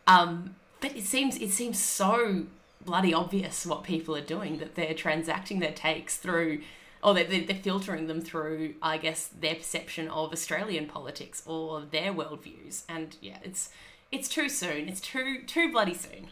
Um, 0.07 0.55
but 0.81 0.95
it 0.95 1.03
seems 1.03 1.37
it 1.37 1.49
seems 1.49 1.79
so 1.79 2.43
bloody 2.85 3.13
obvious 3.13 3.65
what 3.65 3.83
people 3.83 4.15
are 4.15 4.21
doing 4.21 4.59
that 4.59 4.75
they're 4.75 4.93
transacting 4.93 5.59
their 5.59 5.71
takes 5.71 6.17
through 6.17 6.61
or 7.01 7.13
they're, 7.13 7.23
they're 7.41 7.55
filtering 7.55 8.05
them 8.05 8.21
through 8.21 8.75
i 8.81 8.97
guess 8.97 9.27
their 9.39 9.55
perception 9.55 10.07
of 10.09 10.31
australian 10.31 10.85
politics 10.85 11.41
or 11.47 11.81
their 11.89 12.13
worldviews 12.13 12.83
and 12.87 13.17
yeah 13.21 13.37
it's 13.43 13.69
it's 14.11 14.27
too 14.27 14.49
soon. 14.49 14.87
It's 14.87 15.01
too 15.01 15.43
too 15.43 15.71
bloody 15.71 15.93
soon. 15.93 16.27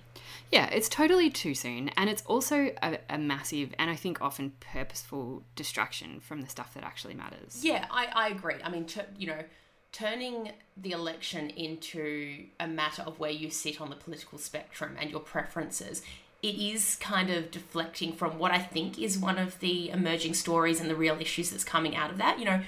Yeah, 0.52 0.68
it's 0.68 0.88
totally 0.88 1.30
too 1.30 1.56
soon, 1.56 1.90
and 1.98 2.10
it's 2.10 2.22
also 2.28 2.72
a, 2.84 3.00
a 3.10 3.18
massive 3.18 3.74
and 3.80 3.90
I 3.90 3.96
think 3.96 4.22
often 4.22 4.54
purposeful 4.60 5.44
distraction 5.56 6.20
from 6.20 6.42
the 6.42 6.50
stuff 6.50 6.74
that 6.76 6.84
actually 6.84 7.16
matters. 7.16 7.60
Yeah, 7.64 7.88
I, 7.90 8.08
I 8.14 8.28
agree. 8.30 8.56
I 8.64 8.70
mean, 8.70 8.86
you 9.18 9.28
know, 9.28 9.44
turning 9.92 10.52
the 10.78 10.92
election 10.92 11.50
into 11.52 12.46
a 12.60 12.68
matter 12.68 13.02
of 13.02 13.20
where 13.20 13.32
you 13.32 13.50
sit 13.50 13.82
on 13.82 13.90
the 13.90 13.96
political 13.96 14.38
spectrum 14.38 14.96
and 15.00 15.10
your 15.10 15.20
preferences 15.20 16.04
it 16.44 16.56
is 16.56 16.98
kind 16.98 17.30
of 17.30 17.50
deflecting 17.50 18.12
from 18.12 18.38
what 18.38 18.52
I 18.52 18.60
think 18.60 19.00
is 19.00 19.18
one 19.18 19.40
of 19.40 19.60
the 19.60 19.90
emerging 19.90 20.34
stories 20.34 20.82
and 20.82 20.90
the 20.90 20.96
real 20.96 21.18
issues 21.20 21.50
that's 21.50 21.64
coming 21.64 21.96
out 21.96 22.12
of 22.12 22.18
that. 22.18 22.38
You 22.38 22.46
know, 22.46 22.62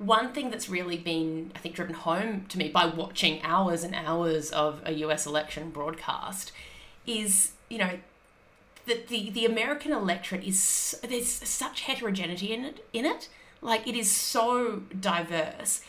one 0.00 0.32
thing 0.32 0.50
that's 0.50 0.70
really 0.70 0.96
been, 0.96 1.52
I 1.54 1.58
think, 1.58 1.74
driven 1.74 1.94
home 1.94 2.46
to 2.48 2.56
me 2.56 2.70
by 2.70 2.86
watching 2.86 3.42
hours 3.42 3.84
and 3.84 3.94
hours 3.94 4.50
of 4.50 4.80
a 4.86 4.92
US 4.92 5.26
election 5.26 5.68
broadcast 5.70 6.52
is, 7.06 7.52
you 7.68 7.76
know, 7.76 7.98
that 8.86 9.08
the, 9.08 9.28
the 9.28 9.44
American 9.44 9.92
electorate 9.92 10.42
is, 10.42 10.98
there's 11.06 11.28
such 11.28 11.82
heterogeneity 11.82 12.50
in 12.50 12.64
it, 12.64 12.84
in 12.94 13.04
it. 13.04 13.28
Like, 13.60 13.86
it 13.86 13.94
is 13.94 14.10
so 14.10 14.84
diverse. 14.98 15.82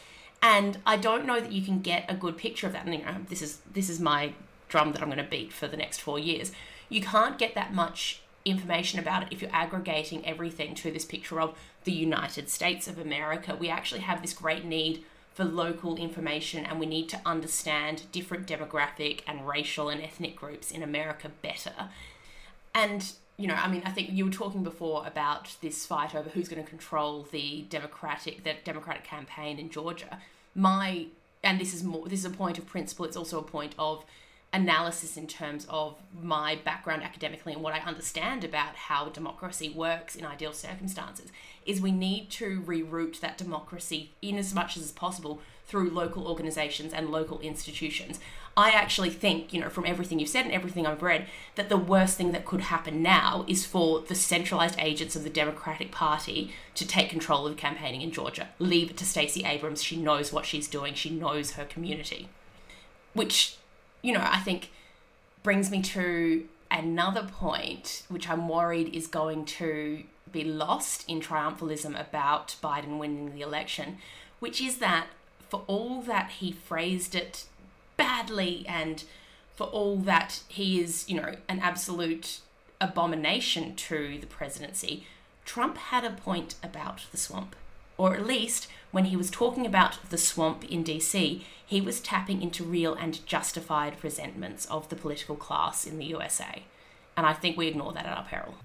And 0.43 0.80
I 0.86 0.97
don't 0.97 1.26
know 1.26 1.39
that 1.39 1.54
you 1.54 1.62
can 1.62 1.80
get 1.80 2.04
a 2.10 2.13
good 2.13 2.36
picture 2.36 2.67
of 2.67 2.74
that. 2.74 2.86
And 2.86 2.93
you 2.93 3.06
know, 3.06 3.15
this 3.30 3.41
is 3.41 3.60
this 3.71 3.89
is 3.89 4.00
my 4.00 4.34
drum 4.67 4.91
that 4.91 5.02
I'm 5.02 5.08
going 5.08 5.24
to 5.24 5.30
beat 5.30 5.54
for 5.54 5.67
the 5.67 5.78
next 5.78 6.00
four 6.00 6.19
years. 6.19 6.52
You 6.89 7.00
can't 7.02 7.38
get 7.38 7.56
that 7.56 7.74
much 7.74 8.21
information 8.43 9.00
about 9.00 9.24
it 9.24 9.30
if 9.32 9.41
you're 9.41 9.54
aggregating 9.54 10.26
everything 10.26 10.74
to 10.74 10.91
this 10.91 11.06
picture 11.06 11.39
of 11.39 11.56
the 11.84 11.91
United 11.91 12.50
States 12.50 12.88
of 12.88 12.98
America. 12.98 13.56
We 13.56 13.70
actually 13.70 14.02
have 14.02 14.22
this 14.22 14.34
great 14.34 14.65
need 14.65 15.04
for 15.34 15.46
local 15.46 15.96
information 15.96 16.65
and 16.65 16.80
we 16.80 16.86
need 16.86 17.08
to 17.10 17.22
understand 17.26 18.04
different 18.12 18.48
demographic 18.48 19.22
and 19.26 19.48
racial 19.48 19.89
and 19.89 20.02
ethnic 20.02 20.36
groups 20.36 20.72
in 20.72 20.84
America 20.84 21.32
better. 21.41 21.89
And 22.76 23.12
you 23.38 23.48
know, 23.48 23.56
I 23.56 23.67
mean, 23.70 23.82
I 23.86 23.91
think 23.91 24.10
you 24.12 24.26
were 24.26 24.32
talking 24.32 24.63
before 24.63 25.06
about 25.08 25.56
this 25.62 25.86
fight 25.86 26.13
over 26.13 26.30
who's 26.30 26.48
going 26.48 26.63
to 26.63 26.70
control 26.70 27.28
the 27.32 27.65
democratic 27.70 28.44
the 28.44 28.56
democratic 28.63 29.04
campaign 29.04 29.58
in 29.58 29.70
Georgia. 29.70 30.20
My 30.54 31.08
and 31.44 31.60
this 31.60 31.74
is 31.74 31.84
more 31.84 32.08
this 32.08 32.20
is 32.20 32.26
a 32.26 32.30
point 32.30 32.58
of 32.58 32.67
principle. 32.67 33.06
It's 33.06 33.17
also 33.17 33.39
a 33.39 33.44
point 33.44 33.74
of 33.80 34.06
analysis 34.54 35.16
in 35.16 35.28
terms 35.28 35.66
of 35.70 35.96
my 36.22 36.56
background 36.56 37.04
academically 37.04 37.54
and 37.54 37.62
what 37.62 37.74
I 37.74 37.80
understand 37.80 38.44
about 38.44 38.76
how 38.76 39.08
democracy 39.08 39.70
works 39.70 40.16
in 40.16 40.26
ideal 40.26 40.52
circumstances 40.52 41.32
is 41.66 41.80
we 41.80 41.92
need 41.92 42.30
to 42.32 42.62
reroute 42.62 43.20
that 43.22 43.38
democracy 43.38 44.12
in 44.22 44.38
as 44.38 44.54
much 44.54 44.76
as 44.76 44.92
possible 44.92 45.40
through 45.66 45.90
local 45.90 46.28
organizations 46.28 46.92
and 46.92 47.10
local 47.10 47.40
institutions. 47.40 48.20
I 48.58 48.72
actually 48.72 49.10
think, 49.10 49.54
you 49.54 49.62
know, 49.62 49.70
from 49.70 49.86
everything 49.86 50.20
you've 50.20 50.28
said 50.28 50.44
and 50.44 50.54
everything 50.54 50.86
I've 50.86 51.02
read, 51.02 51.28
that 51.56 51.70
the 51.70 51.78
worst 51.78 52.18
thing 52.18 52.34
that 52.34 52.44
could 52.44 52.62
happen 52.62 53.02
now 53.02 53.46
is 53.48 53.66
for 53.66 54.02
the 54.02 54.16
centralized 54.16 54.78
agents 54.80 55.16
of 55.16 55.24
the 55.24 55.30
Democratic 55.30 55.92
Party 55.92 56.52
to 56.76 56.86
take 56.86 57.10
control 57.10 57.48
of 57.48 57.56
campaigning 57.56 58.02
in 58.02 58.12
Georgia. 58.12 58.50
Leave 58.60 58.90
it 58.90 58.98
to 58.98 59.06
Stacey 59.06 59.46
Abrams. 59.46 59.82
She 59.82 59.96
knows 59.96 60.34
what 60.34 60.46
she's 60.46 60.68
doing, 60.68 60.94
she 60.94 61.10
knows 61.10 61.52
her 61.52 61.64
community. 61.64 62.28
Which 63.14 63.56
you 64.02 64.14
know, 64.14 64.24
I 64.24 64.40
think 64.40 64.72
brings 65.44 65.72
me 65.72 65.82
to 65.82 66.48
another 66.70 67.24
point, 67.24 68.04
which 68.10 68.30
I'm 68.30 68.48
worried 68.48 68.94
is 68.96 69.08
going 69.08 69.46
to 69.46 70.04
be 70.32 70.44
lost 70.44 71.04
in 71.10 71.20
triumphalism 71.20 72.00
about 72.00 72.56
Biden 72.64 72.98
winning 72.98 73.34
the 73.34 73.42
election, 73.42 73.98
which 74.40 74.62
is 74.62 74.78
that 74.78 75.08
for 75.50 75.64
all 75.68 76.02
that 76.04 76.32
he 76.40 76.52
phrased 76.52 77.14
it 77.16 77.46
badly 77.98 78.66
and 78.68 79.04
for 79.56 79.68
all 79.68 79.98
that 79.98 80.42
he 80.48 80.80
is, 80.80 81.08
you 81.10 81.16
know, 81.16 81.36
an 81.50 81.60
absolute 81.60 82.40
abomination 82.80 83.76
to 83.76 84.18
the 84.20 84.28
presidency, 84.28 85.06
Trump 85.46 85.78
had 85.78 86.06
a 86.06 86.12
point 86.12 86.56
about 86.64 87.02
the 87.12 87.18
swamp. 87.18 87.56
Or 88.02 88.16
at 88.16 88.26
least 88.26 88.68
when 88.90 89.06
he 89.06 89.16
was 89.16 89.30
talking 89.30 89.64
about 89.64 90.10
the 90.10 90.18
swamp 90.18 90.64
in 90.64 90.84
DC, 90.84 91.44
he 91.64 91.82
was 91.82 92.00
tapping 92.00 92.42
into 92.42 92.64
real 92.64 92.96
and 92.96 93.24
justified 93.28 93.96
resentments 94.02 94.66
of 94.66 94.90
the 94.90 94.96
political 94.96 95.36
class 95.36 95.86
in 95.86 96.00
the 96.00 96.06
USA. 96.06 96.64
And 97.16 97.28
I 97.28 97.34
think 97.34 97.58
we 97.58 97.68
ignore 97.68 97.94
that 97.94 98.08
at 98.08 98.18
our 98.18 98.24
peril. 98.24 98.56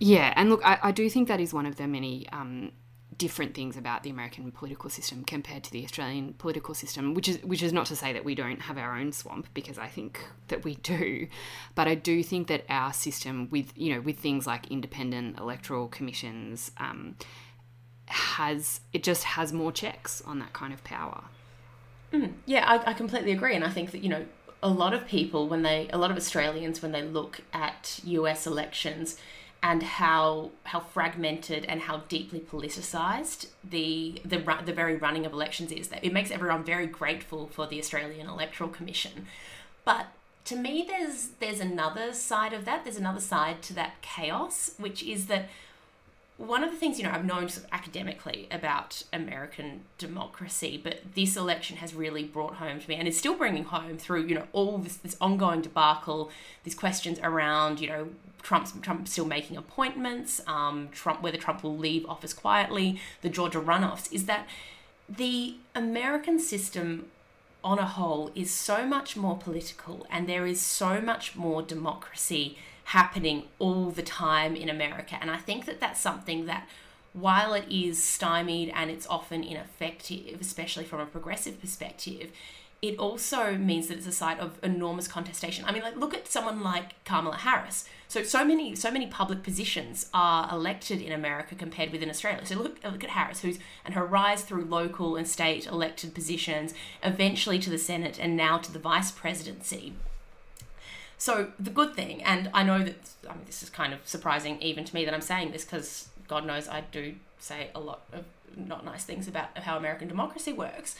Yeah, 0.00 0.34
and 0.36 0.50
look, 0.50 0.60
I, 0.66 0.78
I 0.82 0.92
do 0.92 1.08
think 1.08 1.28
that 1.28 1.40
is 1.40 1.54
one 1.54 1.64
of 1.64 1.76
the 1.76 1.86
many 1.86 2.28
um, 2.28 2.72
different 3.16 3.54
things 3.54 3.78
about 3.78 4.02
the 4.02 4.10
American 4.10 4.52
political 4.52 4.90
system 4.90 5.24
compared 5.24 5.64
to 5.64 5.72
the 5.72 5.82
Australian 5.82 6.34
political 6.34 6.74
system, 6.74 7.14
which 7.14 7.26
is 7.26 7.42
which 7.42 7.62
is 7.62 7.72
not 7.72 7.86
to 7.86 7.96
say 7.96 8.12
that 8.12 8.22
we 8.22 8.34
don't 8.34 8.60
have 8.60 8.76
our 8.76 8.98
own 8.98 9.12
swamp, 9.12 9.48
because 9.54 9.78
I 9.78 9.86
think 9.86 10.22
that 10.48 10.62
we 10.62 10.74
do. 10.74 11.26
But 11.74 11.88
I 11.88 11.94
do 11.94 12.22
think 12.22 12.48
that 12.48 12.66
our 12.68 12.92
system, 12.92 13.48
with 13.50 13.72
you 13.76 13.94
know, 13.94 14.02
with 14.02 14.18
things 14.18 14.46
like 14.46 14.70
independent 14.70 15.38
electoral 15.38 15.88
commissions, 15.88 16.70
um, 16.76 17.16
has 18.08 18.80
it 18.92 19.02
just 19.02 19.24
has 19.24 19.52
more 19.52 19.72
checks 19.72 20.22
on 20.26 20.38
that 20.38 20.52
kind 20.52 20.72
of 20.72 20.82
power. 20.84 21.24
Mm, 22.12 22.34
yeah, 22.46 22.64
I, 22.66 22.90
I 22.90 22.94
completely 22.94 23.32
agree, 23.32 23.54
and 23.54 23.64
I 23.64 23.70
think 23.70 23.90
that 23.90 24.02
you 24.02 24.08
know 24.08 24.24
a 24.62 24.68
lot 24.68 24.94
of 24.94 25.06
people 25.06 25.48
when 25.48 25.62
they 25.62 25.88
a 25.92 25.98
lot 25.98 26.10
of 26.10 26.16
Australians 26.16 26.82
when 26.82 26.92
they 26.92 27.02
look 27.02 27.40
at 27.52 28.00
U.S. 28.04 28.46
elections 28.46 29.16
and 29.62 29.82
how 29.82 30.50
how 30.64 30.80
fragmented 30.80 31.64
and 31.66 31.82
how 31.82 31.98
deeply 32.08 32.40
politicized 32.40 33.48
the 33.68 34.20
the 34.24 34.38
the 34.64 34.72
very 34.72 34.96
running 34.96 35.26
of 35.26 35.32
elections 35.32 35.72
is 35.72 35.88
that 35.88 36.04
it 36.04 36.12
makes 36.12 36.30
everyone 36.30 36.64
very 36.64 36.86
grateful 36.86 37.48
for 37.48 37.66
the 37.66 37.78
Australian 37.78 38.28
Electoral 38.28 38.70
Commission 38.70 39.26
but 39.84 40.06
to 40.44 40.56
me 40.56 40.84
there's 40.86 41.30
there's 41.40 41.60
another 41.60 42.12
side 42.12 42.52
of 42.52 42.64
that 42.64 42.84
there's 42.84 42.96
another 42.96 43.20
side 43.20 43.60
to 43.62 43.72
that 43.74 44.00
chaos 44.00 44.72
which 44.78 45.02
is 45.02 45.26
that 45.26 45.48
one 46.38 46.62
of 46.62 46.70
the 46.70 46.76
things 46.76 46.98
you 46.98 47.04
know 47.04 47.10
I've 47.10 47.24
known 47.24 47.48
sort 47.48 47.66
of 47.66 47.72
academically 47.72 48.46
about 48.50 49.02
American 49.12 49.82
democracy, 49.98 50.80
but 50.82 51.00
this 51.14 51.36
election 51.36 51.76
has 51.78 51.94
really 51.94 52.24
brought 52.24 52.54
home 52.54 52.78
to 52.80 52.88
me, 52.88 52.94
and 52.94 53.06
is 53.06 53.18
still 53.18 53.34
bringing 53.34 53.64
home 53.64 53.98
through 53.98 54.24
you 54.26 54.36
know 54.36 54.46
all 54.52 54.78
this, 54.78 54.96
this 54.96 55.16
ongoing 55.20 55.60
debacle, 55.60 56.30
these 56.62 56.76
questions 56.76 57.18
around 57.22 57.80
you 57.80 57.88
know 57.88 58.08
Trump's 58.42 58.72
Trump 58.80 59.08
still 59.08 59.24
making 59.26 59.56
appointments, 59.56 60.40
um, 60.46 60.88
Trump 60.92 61.22
whether 61.22 61.36
Trump 61.36 61.64
will 61.64 61.76
leave 61.76 62.06
office 62.06 62.32
quietly, 62.32 63.00
the 63.20 63.28
Georgia 63.28 63.60
runoffs, 63.60 64.10
is 64.12 64.26
that 64.26 64.46
the 65.08 65.56
American 65.74 66.38
system 66.38 67.06
on 67.64 67.80
a 67.80 67.86
whole 67.86 68.30
is 68.36 68.52
so 68.52 68.86
much 68.86 69.16
more 69.16 69.36
political, 69.36 70.06
and 70.08 70.28
there 70.28 70.46
is 70.46 70.60
so 70.60 71.00
much 71.00 71.34
more 71.34 71.62
democracy 71.62 72.56
happening 72.88 73.44
all 73.58 73.90
the 73.90 74.02
time 74.02 74.56
in 74.56 74.70
America. 74.70 75.18
And 75.20 75.30
I 75.30 75.36
think 75.36 75.66
that 75.66 75.78
that's 75.78 76.00
something 76.00 76.46
that, 76.46 76.66
while 77.12 77.52
it 77.52 77.66
is 77.70 78.02
stymied 78.02 78.72
and 78.74 78.90
it's 78.90 79.06
often 79.08 79.44
ineffective, 79.44 80.40
especially 80.40 80.84
from 80.84 81.00
a 81.00 81.06
progressive 81.06 81.60
perspective, 81.60 82.30
it 82.80 82.96
also 82.98 83.56
means 83.56 83.88
that 83.88 83.98
it's 83.98 84.06
a 84.06 84.12
site 84.12 84.38
of 84.38 84.58
enormous 84.62 85.06
contestation. 85.06 85.64
I 85.66 85.72
mean, 85.72 85.82
like 85.82 85.96
look 85.96 86.14
at 86.14 86.28
someone 86.28 86.62
like 86.62 87.02
Kamala 87.04 87.36
Harris. 87.36 87.84
So 88.06 88.22
so 88.22 88.44
many 88.44 88.74
so 88.74 88.90
many 88.90 89.06
public 89.08 89.42
positions 89.42 90.08
are 90.14 90.48
elected 90.50 91.02
in 91.02 91.12
America 91.12 91.56
compared 91.56 91.90
with 91.90 92.02
in 92.02 92.08
Australia. 92.08 92.46
So 92.46 92.54
look 92.54 92.82
look 92.84 93.02
at 93.02 93.10
Harris, 93.10 93.40
who's 93.40 93.58
and 93.84 93.94
her 93.94 94.06
rise 94.06 94.42
through 94.42 94.64
local 94.64 95.16
and 95.16 95.26
state 95.26 95.66
elected 95.66 96.14
positions, 96.14 96.72
eventually 97.02 97.58
to 97.58 97.68
the 97.68 97.78
Senate 97.78 98.18
and 98.18 98.36
now 98.36 98.58
to 98.58 98.72
the 98.72 98.78
vice 98.78 99.10
presidency. 99.10 99.94
So 101.18 101.48
the 101.58 101.70
good 101.70 101.94
thing, 101.94 102.22
and 102.22 102.48
I 102.54 102.62
know 102.62 102.78
that 102.78 102.96
I 103.28 103.34
mean 103.34 103.44
this 103.44 103.62
is 103.62 103.70
kind 103.70 103.92
of 103.92 104.00
surprising 104.04 104.62
even 104.62 104.84
to 104.84 104.94
me 104.94 105.04
that 105.04 105.12
I'm 105.12 105.20
saying 105.20 105.50
this 105.50 105.64
because 105.64 106.08
God 106.28 106.46
knows 106.46 106.68
I 106.68 106.84
do 106.92 107.16
say 107.40 107.70
a 107.74 107.80
lot 107.80 108.02
of 108.12 108.24
not 108.56 108.84
nice 108.84 109.04
things 109.04 109.28
about 109.28 109.56
how 109.58 109.76
American 109.76 110.08
democracy 110.08 110.52
works. 110.52 110.96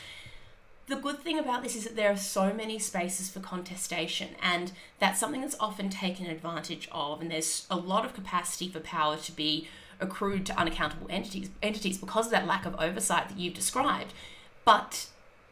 The 0.89 0.97
good 0.97 1.21
thing 1.21 1.39
about 1.39 1.63
this 1.63 1.77
is 1.77 1.85
that 1.85 1.97
there 1.97 2.11
are 2.11 2.17
so 2.17 2.53
many 2.53 2.79
spaces 2.79 3.31
for 3.31 3.41
contestation, 3.41 4.31
and 4.43 4.73
that's 4.99 5.21
something 5.21 5.43
that's 5.43 5.57
often 5.61 5.91
taken 5.91 6.27
advantage 6.27 6.89
of. 6.91 7.21
And 7.21 7.31
there's 7.31 7.67
a 7.71 7.77
lot 7.77 8.05
of 8.05 8.15
capacity 8.15 8.69
for 8.69 8.81
power 8.81 9.17
to 9.19 9.33
be 9.33 9.69
accrued 10.01 10.47
to 10.47 10.59
unaccountable 10.59 11.07
entities 11.11 11.51
entities 11.63 11.99
because 11.99 12.27
of 12.27 12.33
that 12.33 12.47
lack 12.47 12.67
of 12.67 12.75
oversight 12.81 13.29
that 13.29 13.39
you've 13.39 13.55
described. 13.55 14.13
But 14.65 15.07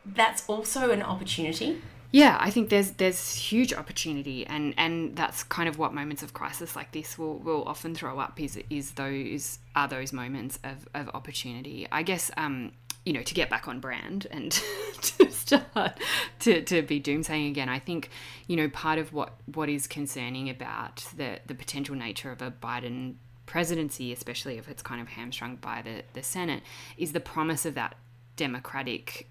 that's 0.05 0.49
also 0.49 0.91
an 0.91 1.03
opportunity 1.03 1.83
yeah, 2.17 2.39
I 2.41 2.49
think 2.49 2.71
there's 2.71 2.93
there's 2.93 3.35
huge 3.35 3.75
opportunity, 3.75 4.47
and 4.47 4.73
and 4.79 5.15
that's 5.15 5.43
kind 5.43 5.69
of 5.69 5.77
what 5.77 5.93
moments 5.93 6.23
of 6.23 6.33
crisis 6.33 6.75
like 6.75 6.93
this 6.93 7.19
will 7.19 7.39
will 7.41 7.63
often 7.65 7.95
throw 7.95 8.19
up 8.19 8.41
is 8.41 8.59
is 8.71 8.93
those 8.93 9.59
are 9.75 9.87
those 9.87 10.15
moments 10.15 10.59
of 10.65 10.89
of 10.95 11.11
opportunity. 11.13 11.87
I 11.93 12.03
guess 12.03 12.31
um 12.39 12.73
you 13.05 13.13
know 13.13 13.21
to 13.21 13.35
get 13.35 13.51
back 13.51 13.69
on 13.69 13.81
brand 13.81 14.27
and 14.31 14.51
to 15.03 15.31
start 15.31 16.01
to 16.39 16.63
to 16.63 16.81
be 16.81 17.03
doomsaying 17.03 17.51
again. 17.51 17.69
I 17.69 17.81
think 17.81 18.09
you 18.47 18.57
know 18.57 18.71
part 18.71 18.99
of 18.99 19.13
what 19.13 19.35
what 19.55 19.69
is 19.69 19.87
concerning 19.87 20.49
about 20.49 21.05
the 21.19 21.41
the 21.45 21.55
potential 21.55 21.95
nature 21.95 22.33
of 22.33 22.41
a 22.41 22.51
Biden 22.51 23.17
presidency, 23.45 24.11
especially 24.11 24.57
if 24.57 24.71
it's 24.71 24.83
kind 24.83 25.03
of 25.03 25.09
hamstrung 25.09 25.57
by 25.57 25.83
the 25.83 26.03
the 26.15 26.23
Senate, 26.23 26.63
is 26.97 27.13
the 27.13 27.21
promise 27.21 27.67
of 27.67 27.75
that 27.75 27.95
democratic 28.37 29.29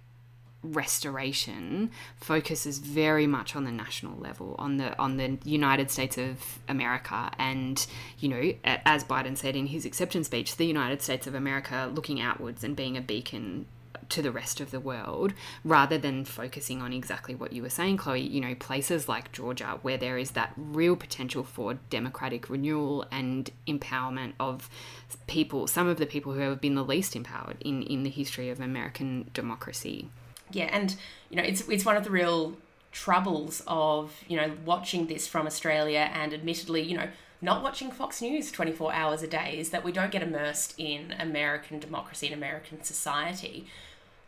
restoration 0.73 1.91
focuses 2.17 2.79
very 2.79 3.27
much 3.27 3.55
on 3.55 3.63
the 3.63 3.71
national 3.71 4.17
level, 4.19 4.55
on 4.59 4.77
the 4.77 4.97
on 4.99 5.17
the 5.17 5.37
United 5.43 5.91
States 5.91 6.17
of 6.17 6.59
America, 6.67 7.31
and 7.37 7.85
you 8.19 8.29
know, 8.29 8.53
as 8.63 9.03
Biden 9.03 9.37
said 9.37 9.55
in 9.55 9.67
his 9.67 9.85
acceptance 9.85 10.27
speech, 10.27 10.55
the 10.57 10.65
United 10.65 11.01
States 11.01 11.27
of 11.27 11.35
America 11.35 11.89
looking 11.93 12.21
outwards 12.21 12.63
and 12.63 12.75
being 12.75 12.97
a 12.97 13.01
beacon 13.01 13.65
to 14.09 14.21
the 14.21 14.31
rest 14.31 14.59
of 14.59 14.71
the 14.71 14.79
world 14.79 15.33
rather 15.63 15.97
than 15.97 16.25
focusing 16.25 16.81
on 16.81 16.93
exactly 16.93 17.35
what 17.35 17.53
you 17.53 17.61
were 17.61 17.69
saying, 17.69 17.97
Chloe. 17.97 18.21
You 18.21 18.41
know, 18.41 18.55
places 18.55 19.07
like 19.07 19.31
Georgia, 19.31 19.79
where 19.81 19.97
there 19.97 20.17
is 20.17 20.31
that 20.31 20.53
real 20.55 20.95
potential 20.95 21.43
for 21.43 21.75
democratic 21.89 22.49
renewal 22.49 23.05
and 23.11 23.49
empowerment 23.67 24.33
of 24.39 24.69
people, 25.27 25.67
some 25.67 25.87
of 25.87 25.97
the 25.97 26.05
people 26.05 26.33
who 26.33 26.41
have 26.41 26.61
been 26.61 26.75
the 26.75 26.83
least 26.83 27.15
empowered 27.15 27.57
in, 27.61 27.83
in 27.83 28.03
the 28.03 28.09
history 28.09 28.49
of 28.49 28.59
American 28.59 29.29
democracy. 29.33 30.09
Yeah, 30.55 30.69
and 30.71 30.95
you 31.29 31.37
know, 31.37 31.43
it's 31.43 31.67
it's 31.69 31.85
one 31.85 31.97
of 31.97 32.03
the 32.03 32.11
real 32.11 32.55
troubles 32.91 33.61
of 33.67 34.23
you 34.27 34.37
know 34.37 34.53
watching 34.65 35.07
this 35.07 35.27
from 35.27 35.45
Australia 35.45 36.09
and 36.13 36.33
admittedly, 36.33 36.81
you 36.81 36.97
know, 36.97 37.09
not 37.41 37.61
watching 37.61 37.91
Fox 37.91 38.21
News 38.21 38.51
24 38.51 38.93
hours 38.93 39.21
a 39.21 39.27
day 39.27 39.57
is 39.59 39.69
that 39.71 39.83
we 39.83 39.91
don't 39.91 40.11
get 40.11 40.23
immersed 40.23 40.73
in 40.77 41.13
American 41.19 41.79
democracy 41.79 42.27
and 42.27 42.35
American 42.35 42.83
society. 42.83 43.67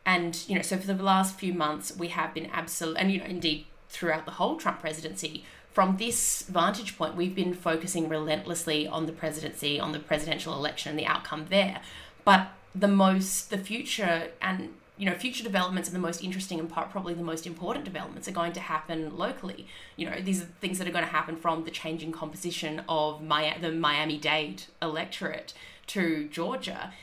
And, 0.06 0.42
you 0.48 0.56
know, 0.56 0.62
so 0.62 0.78
for 0.78 0.88
the 0.88 1.04
last 1.04 1.38
few 1.38 1.54
months, 1.54 1.96
we 1.98 2.08
have 2.10 2.34
been 2.34 2.46
absolute, 2.48 2.96
and, 2.98 3.12
you 3.12 3.20
know, 3.20 3.26
indeed 3.26 3.66
throughout 3.90 4.24
the 4.26 4.32
whole 4.32 4.56
Trump 4.56 4.80
presidency, 4.80 5.44
from 5.74 5.98
this 5.98 6.44
vantage 6.44 6.98
point, 6.98 7.16
we've 7.16 7.36
been 7.36 7.54
focusing 7.54 8.08
relentlessly 8.08 8.88
on 8.88 9.06
the 9.06 9.12
presidency, 9.12 9.80
on 9.80 9.92
the 9.92 10.00
presidential 10.00 10.54
election 10.54 10.92
and 10.92 11.00
the 11.00 11.06
outcome 11.06 11.48
there. 11.50 11.82
But 12.24 12.48
the 12.74 12.88
most, 12.88 13.50
the 13.50 13.58
future 13.58 14.30
and 14.42 14.70
you 14.98 15.06
know, 15.06 15.14
future 15.14 15.44
developments 15.44 15.88
and 15.88 15.96
the 15.96 16.02
most 16.02 16.24
interesting 16.24 16.60
and 16.60 16.70
probably 16.70 17.14
the 17.14 17.24
most 17.24 17.46
important 17.46 17.86
developments 17.86 18.28
are 18.28 18.32
going 18.32 18.54
to 18.54 18.60
happen 18.60 19.16
locally. 19.16 19.68
You 19.96 20.10
know, 20.10 20.20
these 20.20 20.42
are 20.42 20.46
things 20.46 20.80
that 20.80 20.88
are 20.88 20.92
going 20.92 21.06
to 21.06 21.12
happen 21.12 21.36
from 21.36 21.64
the 21.64 21.72
changing 21.72 22.12
composition 22.12 22.82
of 22.90 23.22
the 23.22 23.72
Miami 23.72 24.18
Dade 24.18 24.64
electorate 24.82 25.54
to 25.88 26.28
Georgia. 26.30 26.94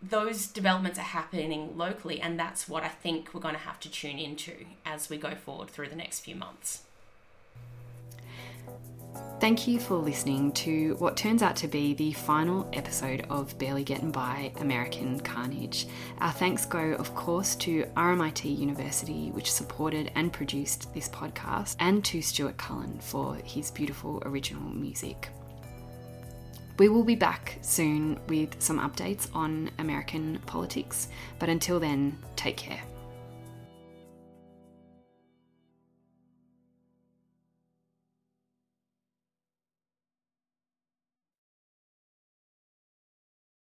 Those 0.00 0.46
developments 0.46 0.98
are 0.98 1.02
happening 1.02 1.76
locally, 1.76 2.20
and 2.20 2.38
that's 2.38 2.68
what 2.68 2.84
I 2.84 2.88
think 2.88 3.34
we're 3.34 3.40
going 3.40 3.54
to 3.54 3.60
have 3.60 3.80
to 3.80 3.90
tune 3.90 4.18
into 4.18 4.66
as 4.86 5.10
we 5.10 5.18
go 5.18 5.34
forward 5.34 5.68
through 5.68 5.88
the 5.88 5.96
next 5.96 6.20
few 6.20 6.36
months. 6.36 6.84
Thank 9.40 9.66
you 9.66 9.80
for 9.80 9.94
listening 9.94 10.52
to 10.52 10.96
what 10.98 11.16
turns 11.16 11.42
out 11.42 11.56
to 11.56 11.66
be 11.66 11.94
the 11.94 12.12
final 12.12 12.68
episode 12.74 13.24
of 13.30 13.56
Barely 13.56 13.82
Getting 13.82 14.10
By 14.10 14.52
American 14.60 15.18
Carnage. 15.18 15.86
Our 16.18 16.30
thanks 16.30 16.66
go, 16.66 16.92
of 16.98 17.14
course, 17.14 17.56
to 17.56 17.84
RMIT 17.96 18.58
University, 18.58 19.30
which 19.30 19.50
supported 19.50 20.12
and 20.14 20.30
produced 20.30 20.92
this 20.92 21.08
podcast, 21.08 21.76
and 21.80 22.04
to 22.04 22.20
Stuart 22.20 22.58
Cullen 22.58 22.98
for 23.00 23.36
his 23.36 23.70
beautiful 23.70 24.22
original 24.26 24.74
music. 24.74 25.30
We 26.78 26.90
will 26.90 27.02
be 27.02 27.16
back 27.16 27.56
soon 27.62 28.20
with 28.28 28.60
some 28.60 28.78
updates 28.78 29.34
on 29.34 29.70
American 29.78 30.38
politics, 30.44 31.08
but 31.38 31.48
until 31.48 31.80
then, 31.80 32.18
take 32.36 32.58
care. 32.58 32.82